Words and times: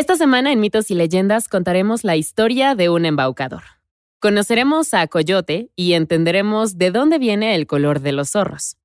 Esta 0.00 0.16
semana 0.16 0.50
en 0.50 0.60
Mitos 0.60 0.90
y 0.90 0.94
Leyendas 0.94 1.46
contaremos 1.46 2.04
la 2.04 2.16
historia 2.16 2.74
de 2.74 2.88
un 2.88 3.04
embaucador. 3.04 3.64
Conoceremos 4.18 4.94
a 4.94 5.06
Coyote 5.08 5.72
y 5.76 5.92
entenderemos 5.92 6.78
de 6.78 6.90
dónde 6.90 7.18
viene 7.18 7.54
el 7.54 7.66
color 7.66 8.00
de 8.00 8.12
los 8.12 8.30
zorros. 8.30 8.78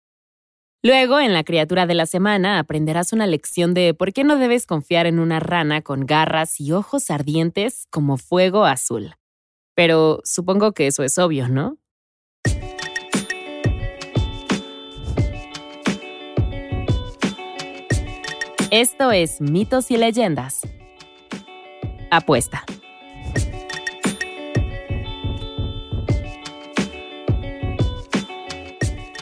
Luego, 0.84 1.22
en 1.22 1.32
la 1.32 1.46
criatura 1.46 1.86
de 1.86 1.94
la 1.94 2.06
semana, 2.06 2.60
aprenderás 2.60 3.14
una 3.14 3.28
lección 3.28 3.74
de 3.74 3.94
por 3.94 4.12
qué 4.12 4.26
no 4.26 4.36
debes 4.36 4.68
confiar 4.68 5.06
en 5.06 5.20
una 5.20 5.40
rana 5.40 5.82
con 5.82 6.06
garras 6.06 6.60
y 6.60 6.74
ojos 6.74 7.10
ardientes 7.10 7.86
como 7.92 8.18
fuego 8.18 8.66
azul. 8.66 9.16
Pero 9.74 10.20
supongo 10.26 10.74
que 10.74 10.88
eso 10.88 11.02
es 11.02 11.18
obvio, 11.18 11.48
¿no? 11.48 11.78
Esto 18.70 19.14
es 19.14 19.40
Mitos 19.40 19.92
y 19.92 19.96
Leyendas. 19.96 20.64
Apuesta. 22.10 22.66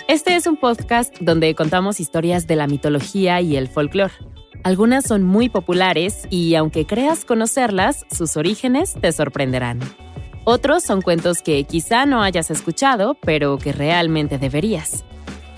Este 0.07 0.35
es 0.35 0.45
un 0.45 0.57
podcast 0.57 1.17
donde 1.21 1.55
contamos 1.55 1.99
historias 1.99 2.45
de 2.45 2.55
la 2.55 2.67
mitología 2.67 3.41
y 3.41 3.55
el 3.55 3.67
folclore. 3.67 4.13
Algunas 4.63 5.05
son 5.05 5.23
muy 5.23 5.49
populares 5.49 6.27
y 6.29 6.55
aunque 6.55 6.85
creas 6.85 7.25
conocerlas, 7.25 8.05
sus 8.11 8.37
orígenes 8.37 8.93
te 8.93 9.11
sorprenderán. 9.11 9.79
Otros 10.45 10.83
son 10.83 11.01
cuentos 11.01 11.41
que 11.41 11.63
quizá 11.63 12.05
no 12.05 12.21
hayas 12.21 12.51
escuchado, 12.51 13.17
pero 13.21 13.57
que 13.57 13.71
realmente 13.71 14.37
deberías. 14.37 15.03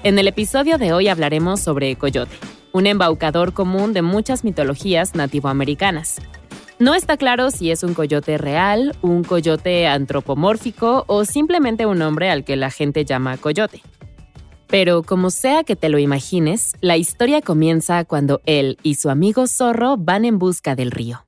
En 0.03 0.19
el 0.19 0.27
episodio 0.27 0.77
de 0.77 0.93
hoy 0.93 1.07
hablaremos 1.07 1.59
sobre 1.59 1.95
Coyote, 1.95 2.35
un 2.71 2.85
embaucador 2.85 3.53
común 3.53 3.93
de 3.93 4.03
muchas 4.03 4.43
mitologías 4.43 5.15
nativoamericanas. 5.15 6.21
No 6.77 6.93
está 6.93 7.15
claro 7.15 7.51
si 7.51 7.71
es 7.71 7.83
un 7.83 7.93
coyote 7.93 8.37
real, 8.37 8.97
un 9.01 9.23
coyote 9.23 9.87
antropomórfico 9.87 11.05
o 11.07 11.23
simplemente 11.23 11.85
un 11.85 12.01
hombre 12.01 12.29
al 12.29 12.43
que 12.43 12.57
la 12.57 12.69
gente 12.69 13.05
llama 13.05 13.37
coyote. 13.37 13.81
Pero 14.67 15.01
como 15.03 15.29
sea 15.29 15.63
que 15.63 15.77
te 15.77 15.87
lo 15.87 15.99
imagines, 15.99 16.75
la 16.81 16.97
historia 16.97 17.41
comienza 17.41 18.03
cuando 18.03 18.41
él 18.45 18.77
y 18.83 18.95
su 18.95 19.09
amigo 19.09 19.47
zorro 19.47 19.95
van 19.95 20.25
en 20.25 20.37
busca 20.37 20.75
del 20.75 20.91
río. 20.91 21.25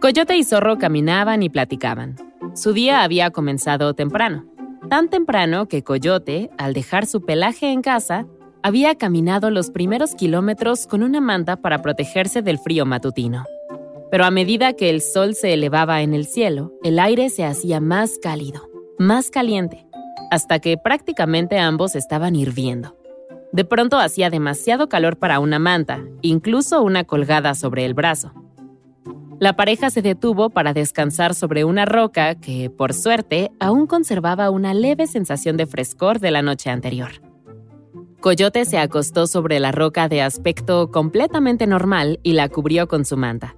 Coyote 0.00 0.36
y 0.36 0.42
Zorro 0.42 0.78
caminaban 0.78 1.44
y 1.44 1.48
platicaban. 1.48 2.16
Su 2.54 2.72
día 2.72 3.02
había 3.02 3.30
comenzado 3.30 3.94
temprano, 3.94 4.44
tan 4.90 5.08
temprano 5.08 5.66
que 5.66 5.84
Coyote, 5.84 6.50
al 6.58 6.74
dejar 6.74 7.06
su 7.06 7.22
pelaje 7.24 7.70
en 7.70 7.82
casa, 7.82 8.26
había 8.62 8.94
caminado 8.94 9.50
los 9.50 9.70
primeros 9.70 10.14
kilómetros 10.14 10.86
con 10.86 11.02
una 11.02 11.20
manta 11.20 11.56
para 11.56 11.82
protegerse 11.82 12.42
del 12.42 12.58
frío 12.58 12.86
matutino. 12.86 13.44
Pero 14.10 14.24
a 14.24 14.30
medida 14.30 14.74
que 14.74 14.90
el 14.90 15.00
sol 15.00 15.34
se 15.34 15.54
elevaba 15.54 16.02
en 16.02 16.14
el 16.14 16.26
cielo, 16.26 16.72
el 16.84 16.98
aire 16.98 17.30
se 17.30 17.44
hacía 17.44 17.80
más 17.80 18.18
cálido, 18.22 18.68
más 18.98 19.30
caliente, 19.30 19.86
hasta 20.30 20.60
que 20.60 20.76
prácticamente 20.76 21.58
ambos 21.58 21.96
estaban 21.96 22.36
hirviendo. 22.36 22.96
De 23.52 23.64
pronto 23.64 23.98
hacía 23.98 24.30
demasiado 24.30 24.88
calor 24.88 25.18
para 25.18 25.40
una 25.40 25.58
manta, 25.58 26.00
incluso 26.22 26.82
una 26.82 27.04
colgada 27.04 27.54
sobre 27.54 27.84
el 27.84 27.94
brazo. 27.94 28.32
La 29.40 29.56
pareja 29.56 29.90
se 29.90 30.02
detuvo 30.02 30.50
para 30.50 30.72
descansar 30.72 31.34
sobre 31.34 31.64
una 31.64 31.84
roca 31.84 32.36
que, 32.36 32.70
por 32.70 32.94
suerte, 32.94 33.50
aún 33.58 33.86
conservaba 33.86 34.50
una 34.50 34.72
leve 34.72 35.06
sensación 35.06 35.56
de 35.56 35.66
frescor 35.66 36.20
de 36.20 36.30
la 36.30 36.42
noche 36.42 36.70
anterior. 36.70 37.31
Coyote 38.22 38.64
se 38.64 38.78
acostó 38.78 39.26
sobre 39.26 39.58
la 39.58 39.72
roca 39.72 40.08
de 40.08 40.22
aspecto 40.22 40.92
completamente 40.92 41.66
normal 41.66 42.20
y 42.22 42.34
la 42.34 42.48
cubrió 42.48 42.86
con 42.86 43.04
su 43.04 43.16
manta. 43.16 43.56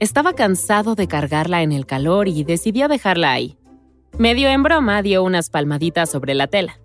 Estaba 0.00 0.32
cansado 0.32 0.96
de 0.96 1.06
cargarla 1.06 1.62
en 1.62 1.70
el 1.70 1.86
calor 1.86 2.26
y 2.26 2.42
decidió 2.42 2.88
dejarla 2.88 3.30
ahí. 3.30 3.56
Medio 4.18 4.48
en 4.48 4.64
broma 4.64 5.00
dio 5.02 5.22
unas 5.22 5.48
palmaditas 5.48 6.10
sobre 6.10 6.34
la 6.34 6.48
tela. 6.48 6.80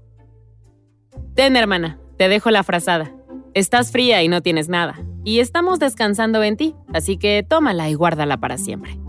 Ten, 1.34 1.56
hermana, 1.56 2.00
te 2.16 2.30
dejo 2.30 2.52
la 2.52 2.62
frazada. 2.62 3.12
Estás 3.56 3.92
fría 3.92 4.22
y 4.22 4.28
no 4.28 4.42
tienes 4.42 4.70
nada 4.70 5.04
y 5.24 5.40
estamos 5.40 5.80
descansando 5.80 6.44
en 6.44 6.58
ti, 6.58 6.76
así 6.94 7.18
que 7.18 7.42
tómala 7.42 7.90
y 7.90 7.96
guárdala 7.96 8.38
para 8.38 8.60
siempre. 8.60 9.00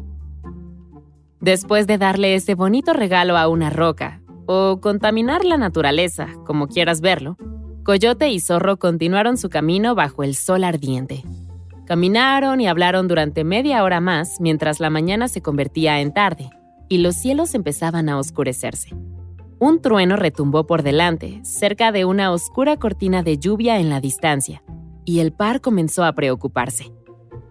Después 1.41 1.87
de 1.87 1.99
darle 1.99 2.35
ese 2.35 2.55
bonito 2.55 2.95
regalo 2.95 3.37
a 3.37 3.47
una 3.47 3.69
roca, 3.69 4.23
o 4.47 4.81
contaminar 4.81 5.45
la 5.45 5.59
naturaleza, 5.59 6.29
como 6.47 6.69
quieras 6.69 7.03
verlo, 7.03 7.37
Coyote 7.87 8.31
y 8.31 8.41
Zorro 8.41 8.79
continuaron 8.79 9.37
su 9.37 9.49
camino 9.49 9.95
bajo 9.95 10.25
el 10.25 10.35
sol 10.35 10.65
ardiente. 10.65 11.23
Caminaron 11.85 12.61
y 12.61 12.67
hablaron 12.67 13.07
durante 13.07 13.45
media 13.45 13.85
hora 13.85 14.01
más 14.01 14.41
mientras 14.41 14.81
la 14.81 14.91
mañana 14.91 15.29
se 15.29 15.41
convertía 15.41 16.01
en 16.01 16.13
tarde 16.13 16.51
y 16.89 16.99
los 16.99 17.15
cielos 17.15 17.55
empezaban 17.55 18.09
a 18.09 18.19
oscurecerse. 18.19 18.91
Un 19.61 19.81
trueno 19.81 20.17
retumbó 20.17 20.67
por 20.67 20.83
delante, 20.83 21.39
cerca 21.45 21.93
de 21.93 22.05
una 22.05 22.33
oscura 22.33 22.77
cortina 22.77 23.23
de 23.23 23.39
lluvia 23.39 23.79
en 23.79 23.89
la 23.89 24.01
distancia, 24.01 24.65
y 25.05 25.21
el 25.21 25.33
par 25.33 25.61
comenzó 25.61 26.03
a 26.05 26.13
preocuparse. 26.13 26.93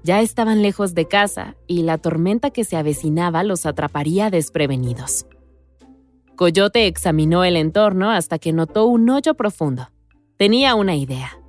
Ya 0.03 0.19
estaban 0.19 0.61
lejos 0.61 0.93
de 0.95 1.07
casa 1.07 1.55
y 1.65 1.83
la 1.83 1.97
tormenta 1.97 2.49
que 2.49 2.65
se 2.65 2.75
avecinaba 2.75 3.43
los 3.43 3.65
atraparía 3.65 4.29
desprevenidos. 4.29 5.27
Coyote 6.35 6.87
examinó 6.87 7.45
el 7.45 7.55
entorno 7.55 8.11
hasta 8.11 8.37
que 8.37 8.51
notó 8.51 8.85
un 8.87 9.09
hoyo 9.09 9.35
profundo. 9.35 9.87
Tenía 10.37 10.75
una 10.75 10.95
idea. 10.95 11.39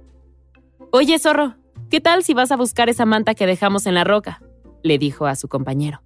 Oye, 0.93 1.19
zorro, 1.19 1.57
¿qué 1.91 2.01
tal 2.01 2.23
si 2.23 2.35
vas 2.35 2.53
a 2.53 2.57
buscar 2.57 2.89
esa 2.89 3.05
manta 3.05 3.35
que 3.35 3.47
dejamos 3.47 3.87
en 3.87 3.95
la 3.95 4.05
roca? 4.05 4.41
le 4.83 4.99
dijo 4.99 5.27
a 5.27 5.35
su 5.35 5.49
compañero. 5.49 6.03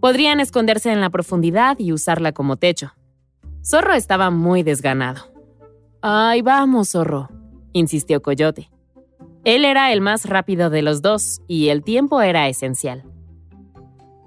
Podrían 0.00 0.38
esconderse 0.38 0.92
en 0.92 1.00
la 1.00 1.10
profundidad 1.10 1.76
y 1.80 1.92
usarla 1.92 2.30
como 2.30 2.56
techo. 2.56 2.92
Zorro 3.64 3.94
estaba 3.94 4.30
muy 4.30 4.62
desganado. 4.62 5.32
Ay, 6.00 6.42
vamos, 6.42 6.92
zorro, 6.92 7.28
insistió 7.72 8.22
Coyote. 8.22 8.70
Él 9.44 9.64
era 9.64 9.92
el 9.92 10.00
más 10.00 10.26
rápido 10.26 10.70
de 10.70 10.82
los 10.82 11.02
dos 11.02 11.40
y 11.48 11.68
el 11.68 11.82
tiempo 11.82 12.22
era 12.22 12.48
esencial. 12.48 13.02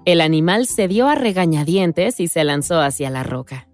El 0.04 0.20
animal 0.20 0.66
se 0.66 0.88
dio 0.88 1.08
a 1.08 1.14
regañadientes 1.14 2.20
y 2.20 2.28
se 2.28 2.44
lanzó 2.44 2.80
hacia 2.80 3.08
la 3.08 3.22
roca. 3.22 3.69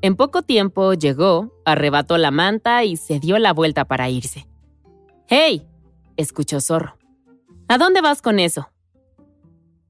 En 0.00 0.14
poco 0.14 0.42
tiempo 0.42 0.94
llegó, 0.94 1.52
arrebató 1.64 2.18
la 2.18 2.30
manta 2.30 2.84
y 2.84 2.96
se 2.96 3.18
dio 3.18 3.38
la 3.38 3.52
vuelta 3.52 3.84
para 3.84 4.08
irse. 4.08 4.46
¡Hey! 5.26 5.66
escuchó 6.16 6.60
Zorro. 6.60 6.96
¿A 7.68 7.78
dónde 7.78 8.00
vas 8.00 8.22
con 8.22 8.38
eso? 8.38 8.70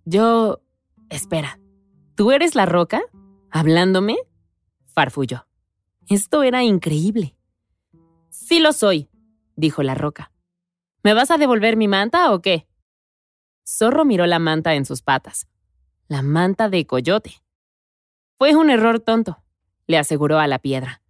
Yo... 0.05 0.63
Espera. 1.11 1.61
¿Tú 2.15 2.33
eres 2.33 2.55
la 2.55 2.67
roca? 2.67 3.03
¿Hablándome? 3.51 4.17
farfulló. 4.87 5.47
Esto 6.09 6.43
era 6.43 6.63
increíble. 6.65 7.37
Sí 8.31 8.61
lo 8.61 8.73
soy, 8.73 9.11
dijo 9.57 9.83
la 9.83 9.95
roca. 9.95 10.33
¿Me 11.03 11.15
vas 11.15 11.31
a 11.31 11.39
devolver 11.39 11.77
mi 11.77 11.87
manta 11.87 12.33
o 12.33 12.41
qué? 12.41 12.67
Zorro 13.67 14.05
miró 14.05 14.27
la 14.27 14.39
manta 14.39 14.75
en 14.75 14.87
sus 14.87 15.03
patas. 15.03 15.47
La 16.09 16.23
manta 16.23 16.69
de 16.69 16.87
coyote. 16.87 17.35
Fue 18.37 18.57
un 18.57 18.71
error 18.71 19.01
tonto, 19.01 19.43
le 19.89 19.99
aseguró 19.99 20.39
a 20.39 20.47
la 20.47 20.61
piedra. 20.61 21.03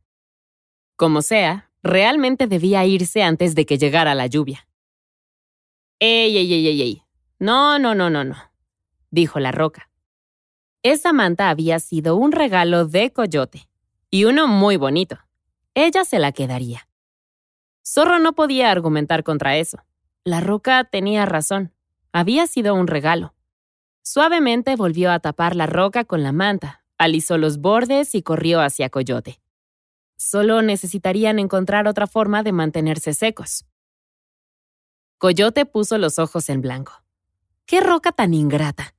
Como 0.96 1.20
sea, 1.20 1.70
realmente 1.82 2.46
debía 2.46 2.86
irse 2.86 3.22
antes 3.22 3.54
de 3.54 3.66
que 3.66 3.76
llegara 3.76 4.14
la 4.14 4.26
lluvia. 4.26 4.66
¡Ey, 5.98 6.38
ey, 6.38 6.52
ey, 6.52 6.66
ey, 6.68 6.82
ey! 6.82 7.02
No, 7.38 7.78
no, 7.78 7.94
no, 7.94 8.08
no, 8.08 8.24
no, 8.24 8.36
dijo 9.10 9.40
la 9.40 9.52
roca. 9.52 9.90
Esa 10.82 11.12
manta 11.12 11.50
había 11.50 11.80
sido 11.80 12.16
un 12.16 12.32
regalo 12.32 12.86
de 12.86 13.12
Coyote, 13.12 13.68
y 14.10 14.24
uno 14.24 14.46
muy 14.46 14.76
bonito. 14.76 15.18
Ella 15.74 16.04
se 16.04 16.18
la 16.18 16.32
quedaría. 16.32 16.88
Zorro 17.84 18.18
no 18.18 18.34
podía 18.34 18.70
argumentar 18.70 19.24
contra 19.24 19.56
eso. 19.56 19.78
La 20.24 20.40
roca 20.40 20.84
tenía 20.84 21.26
razón. 21.26 21.72
Había 22.12 22.46
sido 22.46 22.74
un 22.74 22.86
regalo. 22.86 23.34
Suavemente 24.02 24.76
volvió 24.76 25.10
a 25.10 25.18
tapar 25.18 25.56
la 25.56 25.66
roca 25.66 26.04
con 26.04 26.22
la 26.22 26.32
manta, 26.32 26.84
alisó 26.98 27.38
los 27.38 27.58
bordes 27.58 28.14
y 28.14 28.22
corrió 28.22 28.60
hacia 28.60 28.90
Coyote. 28.90 29.40
Solo 30.16 30.62
necesitarían 30.62 31.38
encontrar 31.38 31.86
otra 31.88 32.06
forma 32.06 32.42
de 32.42 32.52
mantenerse 32.52 33.14
secos. 33.14 33.64
Coyote 35.16 35.64
puso 35.64 35.96
los 35.96 36.18
ojos 36.18 36.48
en 36.48 36.60
blanco. 36.60 36.92
¡Qué 37.64 37.80
roca 37.80 38.12
tan 38.12 38.34
ingrata! 38.34 38.94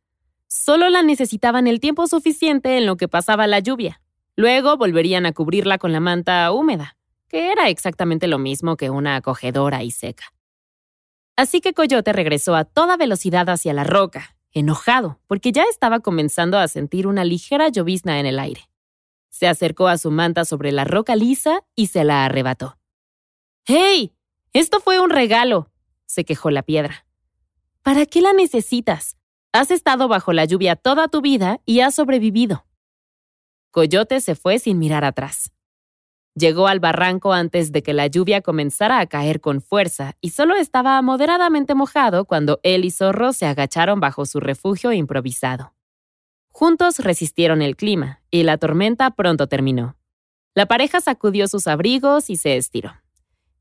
Solo 0.48 0.90
la 0.90 1.04
necesitaban 1.04 1.68
el 1.68 1.80
tiempo 1.80 2.08
suficiente 2.08 2.78
en 2.78 2.86
lo 2.86 2.98
que 2.98 3.08
pasaba 3.08 3.46
la 3.46 3.60
lluvia. 3.60 4.02
Luego 4.36 4.78
volverían 4.78 5.26
a 5.26 5.34
cubrirla 5.34 5.78
con 5.78 5.92
la 5.92 6.00
manta 6.00 6.52
húmeda 6.52 6.96
que 7.30 7.52
era 7.52 7.70
exactamente 7.70 8.28
lo 8.28 8.40
mismo 8.40 8.76
que 8.76 8.90
una 8.90 9.16
acogedora 9.16 9.84
y 9.84 9.92
seca. 9.92 10.34
Así 11.38 11.62
que 11.62 11.74
Coyote 11.74 12.12
regresó 12.12 12.56
a 12.56 12.66
toda 12.66 12.98
velocidad 12.98 13.48
hacia 13.50 13.72
la 13.72 13.86
roca, 13.86 14.36
enojado, 14.52 15.20
porque 15.28 15.52
ya 15.52 15.64
estaba 15.64 16.00
comenzando 16.00 16.58
a 16.58 16.68
sentir 16.68 17.08
una 17.08 17.24
ligera 17.24 17.70
llovizna 17.70 18.20
en 18.20 18.26
el 18.26 18.40
aire. 18.40 18.70
Se 19.30 19.48
acercó 19.48 19.88
a 19.88 19.98
su 19.98 20.12
manta 20.12 20.46
sobre 20.46 20.72
la 20.72 20.86
roca 20.86 21.16
lisa 21.16 21.64
y 21.76 21.88
se 21.88 22.04
la 22.04 22.26
arrebató. 22.26 22.78
¡Hey! 23.66 24.14
Esto 24.54 24.80
fue 24.80 25.00
un 25.00 25.12
regalo, 25.12 25.70
se 26.06 26.26
quejó 26.26 26.50
la 26.50 26.64
piedra. 26.64 27.06
¿Para 27.84 28.06
qué 28.06 28.22
la 28.22 28.34
necesitas? 28.34 29.16
Has 29.52 29.72
estado 29.72 30.08
bajo 30.08 30.34
la 30.34 30.46
lluvia 30.46 30.76
toda 30.76 31.08
tu 31.08 31.22
vida 31.22 31.62
y 31.66 31.82
has 31.82 31.96
sobrevivido. 31.96 32.66
Coyote 33.72 34.22
se 34.22 34.36
fue 34.36 34.58
sin 34.60 34.80
mirar 34.80 35.06
atrás. 35.06 35.52
Llegó 36.36 36.68
al 36.68 36.80
barranco 36.80 37.34
antes 37.34 37.72
de 37.72 37.84
que 37.84 37.94
la 37.94 38.08
lluvia 38.08 38.42
comenzara 38.42 39.00
a 39.00 39.08
caer 39.08 39.42
con 39.42 39.62
fuerza 39.62 40.16
y 40.22 40.30
solo 40.30 40.56
estaba 40.56 41.02
moderadamente 41.02 41.76
mojado 41.76 42.26
cuando 42.26 42.60
él 42.64 42.86
y 42.86 42.92
Zorro 42.92 43.34
se 43.34 43.46
agacharon 43.46 44.00
bajo 44.00 44.26
su 44.26 44.40
refugio 44.40 44.94
improvisado. 44.94 45.74
Juntos 46.50 47.00
resistieron 47.00 47.62
el 47.62 47.76
clima 47.76 48.22
y 48.32 48.44
la 48.44 48.58
tormenta 48.58 49.12
pronto 49.12 49.48
terminó. 49.48 49.96
La 50.56 50.66
pareja 50.66 51.02
sacudió 51.02 51.48
sus 51.48 51.68
abrigos 51.68 52.30
y 52.30 52.36
se 52.36 52.58
estiró. 52.58 52.94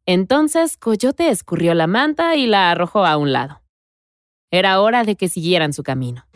Entonces 0.07 0.77
Coyote 0.77 1.29
escurrió 1.29 1.75
la 1.75 1.87
manta 1.87 2.37
y 2.37 2.47
la 2.47 2.71
arrojó 2.71 3.05
a 3.05 3.17
un 3.17 3.33
lado. 3.33 3.63
Era 4.51 4.81
hora 4.81 5.05
de 5.05 5.17
que 5.17 5.29
siguieran 5.29 5.73
su 5.73 5.83
camino. 5.83 6.28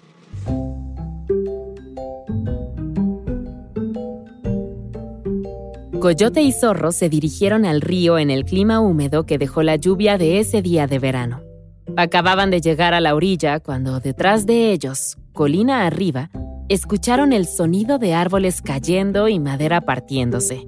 Coyote 6.02 6.42
y 6.42 6.50
Zorro 6.50 6.90
se 6.90 7.08
dirigieron 7.08 7.64
al 7.64 7.80
río 7.80 8.18
en 8.18 8.32
el 8.32 8.44
clima 8.44 8.80
húmedo 8.80 9.24
que 9.24 9.38
dejó 9.38 9.62
la 9.62 9.76
lluvia 9.76 10.18
de 10.18 10.40
ese 10.40 10.60
día 10.60 10.88
de 10.88 10.98
verano. 10.98 11.42
Acababan 11.96 12.50
de 12.50 12.60
llegar 12.60 12.92
a 12.92 13.00
la 13.00 13.14
orilla 13.14 13.60
cuando 13.60 14.00
detrás 14.00 14.44
de 14.44 14.72
ellos, 14.72 15.16
colina 15.32 15.86
arriba, 15.86 16.28
escucharon 16.68 17.32
el 17.32 17.46
sonido 17.46 17.98
de 17.98 18.14
árboles 18.14 18.62
cayendo 18.62 19.28
y 19.28 19.38
madera 19.38 19.80
partiéndose. 19.80 20.66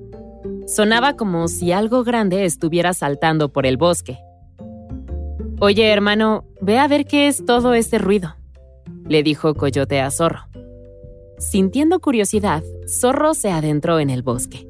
Sonaba 0.68 1.16
como 1.16 1.48
si 1.48 1.72
algo 1.72 2.04
grande 2.04 2.44
estuviera 2.44 2.94
saltando 2.94 3.52
por 3.52 3.66
el 3.66 3.76
bosque. 3.76 4.18
Oye, 5.60 5.90
hermano, 5.90 6.44
ve 6.60 6.78
a 6.78 6.86
ver 6.86 7.06
qué 7.06 7.26
es 7.26 7.44
todo 7.44 7.74
ese 7.74 7.98
ruido, 7.98 8.36
le 9.08 9.24
dijo 9.24 9.54
Coyote 9.54 10.00
a 10.00 10.12
Zorro. 10.12 10.44
Sintiendo 11.38 11.98
curiosidad, 11.98 12.62
Zorro 12.86 13.34
se 13.34 13.50
adentró 13.50 13.98
en 13.98 14.10
el 14.10 14.22
bosque. 14.22 14.68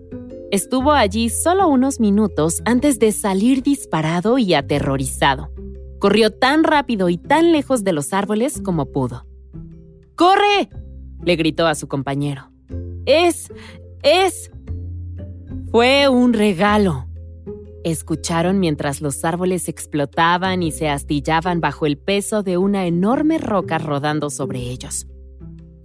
Estuvo 0.55 0.93
allí 0.93 1.31
solo 1.31 1.67
unos 1.67 1.99
minutos 1.99 2.63
antes 2.65 3.01
de 3.01 3.11
salir 3.11 3.65
disparado 3.65 4.39
y 4.39 4.55
aterrorizado. 4.55 5.51
Corrió 5.99 6.31
tan 6.31 6.63
rápido 6.63 7.09
y 7.09 7.19
tan 7.19 7.51
lejos 7.51 7.83
de 7.83 7.93
los 7.93 8.13
árboles 8.13 8.61
como 8.61 8.87
pudo. 8.87 9.27
¡Corre! 10.15 10.69
le 11.25 11.35
gritó 11.35 11.67
a 11.67 11.75
su 11.75 11.89
compañero. 11.89 12.53
Es... 13.05 13.53
es... 14.05 14.53
Fue 15.73 16.09
un 16.09 16.33
regalo, 16.33 17.09
escucharon 17.83 18.61
mientras 18.61 19.01
los 19.01 19.25
árboles 19.25 19.69
explotaban 19.69 20.63
y 20.63 20.71
se 20.71 20.89
astillaban 20.89 21.61
bajo 21.61 21.85
el 21.85 21.99
peso 21.99 22.45
de 22.45 22.59
una 22.59 22.87
enorme 22.87 23.39
roca 23.39 23.79
rodando 23.79 24.31
sobre 24.31 24.61
ellos. 24.61 25.09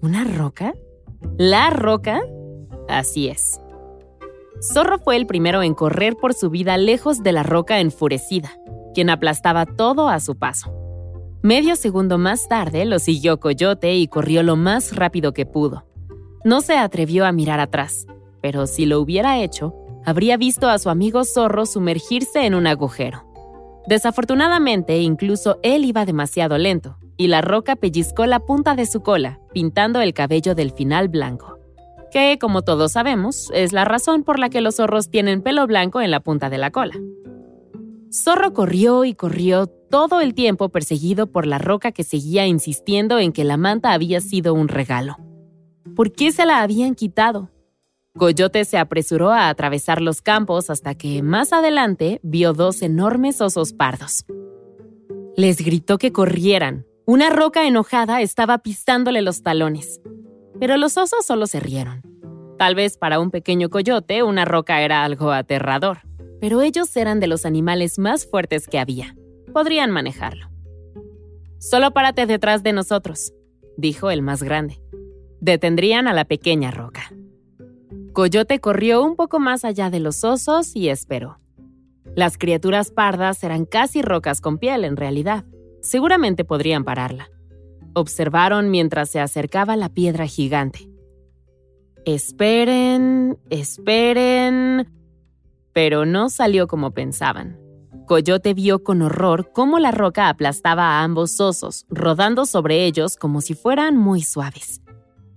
¿Una 0.04 0.26
roca? 0.26 0.76
¿La 1.40 1.72
roca? 1.72 2.22
Así 2.88 3.30
es. 3.30 3.60
Zorro 4.62 5.00
fue 5.00 5.16
el 5.16 5.26
primero 5.26 5.64
en 5.64 5.74
correr 5.74 6.16
por 6.16 6.34
su 6.34 6.50
vida 6.50 6.78
lejos 6.78 7.24
de 7.24 7.32
la 7.32 7.44
roca 7.44 7.80
enfurecida, 7.80 8.52
quien 8.94 9.10
aplastaba 9.10 9.66
todo 9.66 10.10
a 10.10 10.20
su 10.20 10.38
paso. 10.38 10.74
Medio 11.42 11.78
segundo 11.78 12.18
más 12.18 12.50
tarde 12.50 12.84
lo 12.84 13.00
siguió 13.00 13.40
Coyote 13.40 13.96
y 13.96 14.08
corrió 14.08 14.44
lo 14.44 14.58
más 14.58 14.96
rápido 14.96 15.34
que 15.34 15.46
pudo. 15.46 15.86
No 16.44 16.60
se 16.60 16.78
atrevió 16.78 17.26
a 17.26 17.32
mirar 17.32 17.62
atrás, 17.62 18.06
pero 18.42 18.68
si 18.68 18.86
lo 18.86 19.00
hubiera 19.00 19.40
hecho, 19.42 19.74
habría 20.06 20.36
visto 20.36 20.68
a 20.68 20.78
su 20.78 20.90
amigo 20.90 21.24
zorro 21.24 21.66
sumergirse 21.66 22.46
en 22.46 22.56
un 22.56 22.68
agujero. 22.68 23.26
Desafortunadamente, 23.88 25.00
incluso 25.00 25.60
él 25.64 25.86
iba 25.86 26.06
demasiado 26.06 26.58
lento, 26.58 26.98
y 27.16 27.28
la 27.28 27.42
roca 27.42 27.78
pellizcó 27.78 28.26
la 28.26 28.42
punta 28.42 28.76
de 28.76 28.86
su 28.86 29.02
cola, 29.02 29.40
pintando 29.54 30.02
el 30.02 30.14
cabello 30.14 30.56
del 30.56 30.72
final 30.72 31.08
blanco. 31.08 31.59
Que, 32.12 32.38
como 32.40 32.64
todos 32.64 32.94
sabemos, 32.94 33.50
es 33.54 33.72
la 33.72 33.86
razón 33.86 34.24
por 34.24 34.40
la 34.40 34.50
que 34.50 34.62
los 34.62 34.78
zorros 34.78 35.10
tienen 35.10 35.42
pelo 35.42 35.68
blanco 35.68 36.02
en 36.02 36.12
la 36.12 36.20
punta 36.20 36.50
de 36.50 36.58
la 36.58 36.72
cola. 36.72 36.96
Zorro 38.12 38.54
corrió 38.54 39.06
y 39.06 39.14
corrió 39.14 39.68
todo 39.68 40.20
el 40.20 40.34
tiempo 40.34 40.70
perseguido 40.70 41.28
por 41.28 41.46
la 41.46 41.60
roca 41.60 41.92
que 41.92 42.04
seguía 42.04 42.48
insistiendo 42.48 43.20
en 43.20 43.32
que 43.32 43.44
la 43.44 43.58
manta 43.58 43.94
había 43.94 44.22
sido 44.22 44.54
un 44.56 44.68
regalo. 44.68 45.18
¿Por 45.96 46.12
qué 46.12 46.32
se 46.32 46.46
la 46.46 46.62
habían 46.62 46.96
quitado? 46.96 47.50
Coyote 48.18 48.66
se 48.66 48.78
apresuró 48.78 49.30
a 49.32 49.50
atravesar 49.50 50.02
los 50.02 50.22
campos 50.22 50.70
hasta 50.70 50.96
que 50.96 51.22
más 51.22 51.54
adelante 51.54 52.20
vio 52.24 52.54
dos 52.54 52.82
enormes 52.82 53.42
osos 53.42 53.74
pardos. 53.74 54.26
Les 55.38 55.58
gritó 55.64 55.98
que 55.98 56.12
corrieran. 56.12 56.86
Una 57.06 57.30
roca 57.30 57.66
enojada 57.68 58.22
estaba 58.22 58.58
pisándole 58.58 59.22
los 59.22 59.42
talones. 59.42 60.02
Pero 60.60 60.78
los 60.78 60.98
osos 60.98 61.26
solo 61.26 61.48
se 61.48 61.60
rieron. 61.60 62.02
Tal 62.58 62.76
vez 62.76 62.98
para 62.98 63.20
un 63.20 63.32
pequeño 63.32 63.70
coyote 63.70 64.24
una 64.24 64.46
roca 64.46 64.82
era 64.82 65.04
algo 65.04 65.32
aterrador, 65.32 66.00
pero 66.42 66.62
ellos 66.62 66.96
eran 66.98 67.20
de 67.20 67.28
los 67.28 67.46
animales 67.46 68.00
más 68.00 68.26
fuertes 68.26 68.68
que 68.68 68.80
había. 68.80 69.16
Podrían 69.54 69.92
manejarlo. 69.92 70.50
Solo 71.60 71.92
párate 71.92 72.26
detrás 72.26 72.64
de 72.64 72.74
nosotros, 72.74 73.34
dijo 73.78 74.12
el 74.12 74.22
más 74.22 74.44
grande. 74.44 74.82
Detendrían 75.42 76.08
a 76.08 76.14
la 76.14 76.26
pequeña 76.26 76.72
roca. 76.72 77.14
Coyote 78.14 78.60
corrió 78.60 79.04
un 79.04 79.16
poco 79.16 79.40
más 79.40 79.64
allá 79.64 79.90
de 79.90 80.00
los 80.00 80.24
osos 80.24 80.76
y 80.76 80.90
esperó. 80.90 81.40
Las 82.16 82.38
criaturas 82.38 82.92
pardas 82.92 83.44
eran 83.44 83.66
casi 83.66 84.02
rocas 84.02 84.42
con 84.42 84.58
piel 84.58 84.84
en 84.84 84.98
realidad. 84.98 85.46
Seguramente 85.82 86.44
podrían 86.44 86.84
pararla. 86.84 87.30
Observaron 87.94 88.70
mientras 88.72 89.10
se 89.10 89.20
acercaba 89.20 89.76
la 89.76 89.90
piedra 89.90 90.28
gigante. 90.28 90.90
Esperen, 92.06 93.38
esperen. 93.50 94.92
Pero 95.74 96.06
no 96.06 96.30
salió 96.30 96.68
como 96.68 96.92
pensaban. 96.92 97.60
Coyote 98.06 98.56
vio 98.56 98.84
con 98.84 99.04
horror 99.04 99.52
cómo 99.54 99.78
la 99.78 99.92
roca 99.92 100.30
aplastaba 100.30 100.84
a 100.86 101.04
ambos 101.04 101.40
osos, 101.40 101.86
rodando 101.90 102.46
sobre 102.46 102.86
ellos 102.86 103.16
como 103.16 103.42
si 103.42 103.54
fueran 103.54 103.98
muy 103.98 104.24
suaves. 104.24 104.82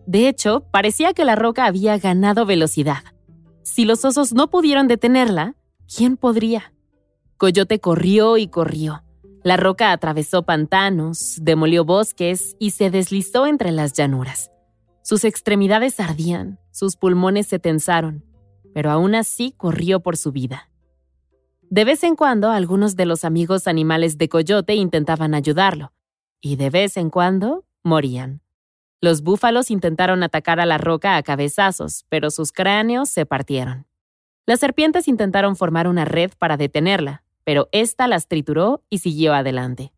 De 0.06 0.26
hecho, 0.26 0.64
parecía 0.70 1.12
que 1.12 1.24
la 1.24 1.36
roca 1.36 1.66
había 1.66 1.98
ganado 1.98 2.46
velocidad. 2.46 3.04
Si 3.62 3.84
los 3.84 4.04
osos 4.04 4.32
no 4.32 4.48
pudieron 4.48 4.88
detenerla, 4.88 5.54
¿quién 5.94 6.16
podría? 6.16 6.72
Coyote 7.36 7.78
corrió 7.78 8.38
y 8.38 8.48
corrió. 8.48 9.02
La 9.44 9.56
roca 9.56 9.90
atravesó 9.90 10.44
pantanos, 10.44 11.36
demolió 11.40 11.84
bosques 11.84 12.54
y 12.60 12.70
se 12.70 12.90
deslizó 12.90 13.46
entre 13.46 13.72
las 13.72 13.92
llanuras. 13.92 14.52
Sus 15.02 15.24
extremidades 15.24 15.98
ardían, 15.98 16.60
sus 16.70 16.96
pulmones 16.96 17.48
se 17.48 17.58
tensaron, 17.58 18.24
pero 18.72 18.92
aún 18.92 19.16
así 19.16 19.52
corrió 19.56 20.00
por 20.00 20.16
su 20.16 20.30
vida. 20.30 20.70
De 21.62 21.84
vez 21.84 22.04
en 22.04 22.14
cuando 22.14 22.50
algunos 22.50 22.94
de 22.94 23.06
los 23.06 23.24
amigos 23.24 23.66
animales 23.66 24.16
de 24.16 24.28
Coyote 24.28 24.74
intentaban 24.74 25.34
ayudarlo, 25.34 25.92
y 26.40 26.54
de 26.54 26.70
vez 26.70 26.96
en 26.96 27.10
cuando 27.10 27.64
morían. 27.82 28.42
Los 29.00 29.22
búfalos 29.22 29.72
intentaron 29.72 30.22
atacar 30.22 30.60
a 30.60 30.66
la 30.66 30.78
roca 30.78 31.16
a 31.16 31.22
cabezazos, 31.24 32.06
pero 32.08 32.30
sus 32.30 32.52
cráneos 32.52 33.08
se 33.08 33.26
partieron. 33.26 33.86
Las 34.46 34.60
serpientes 34.60 35.08
intentaron 35.08 35.56
formar 35.56 35.88
una 35.88 36.04
red 36.04 36.30
para 36.38 36.56
detenerla, 36.56 37.24
pero 37.44 37.68
ésta 37.72 38.08
las 38.08 38.28
trituró 38.28 38.82
y 38.90 38.98
siguió 38.98 39.34
adelante. 39.34 39.92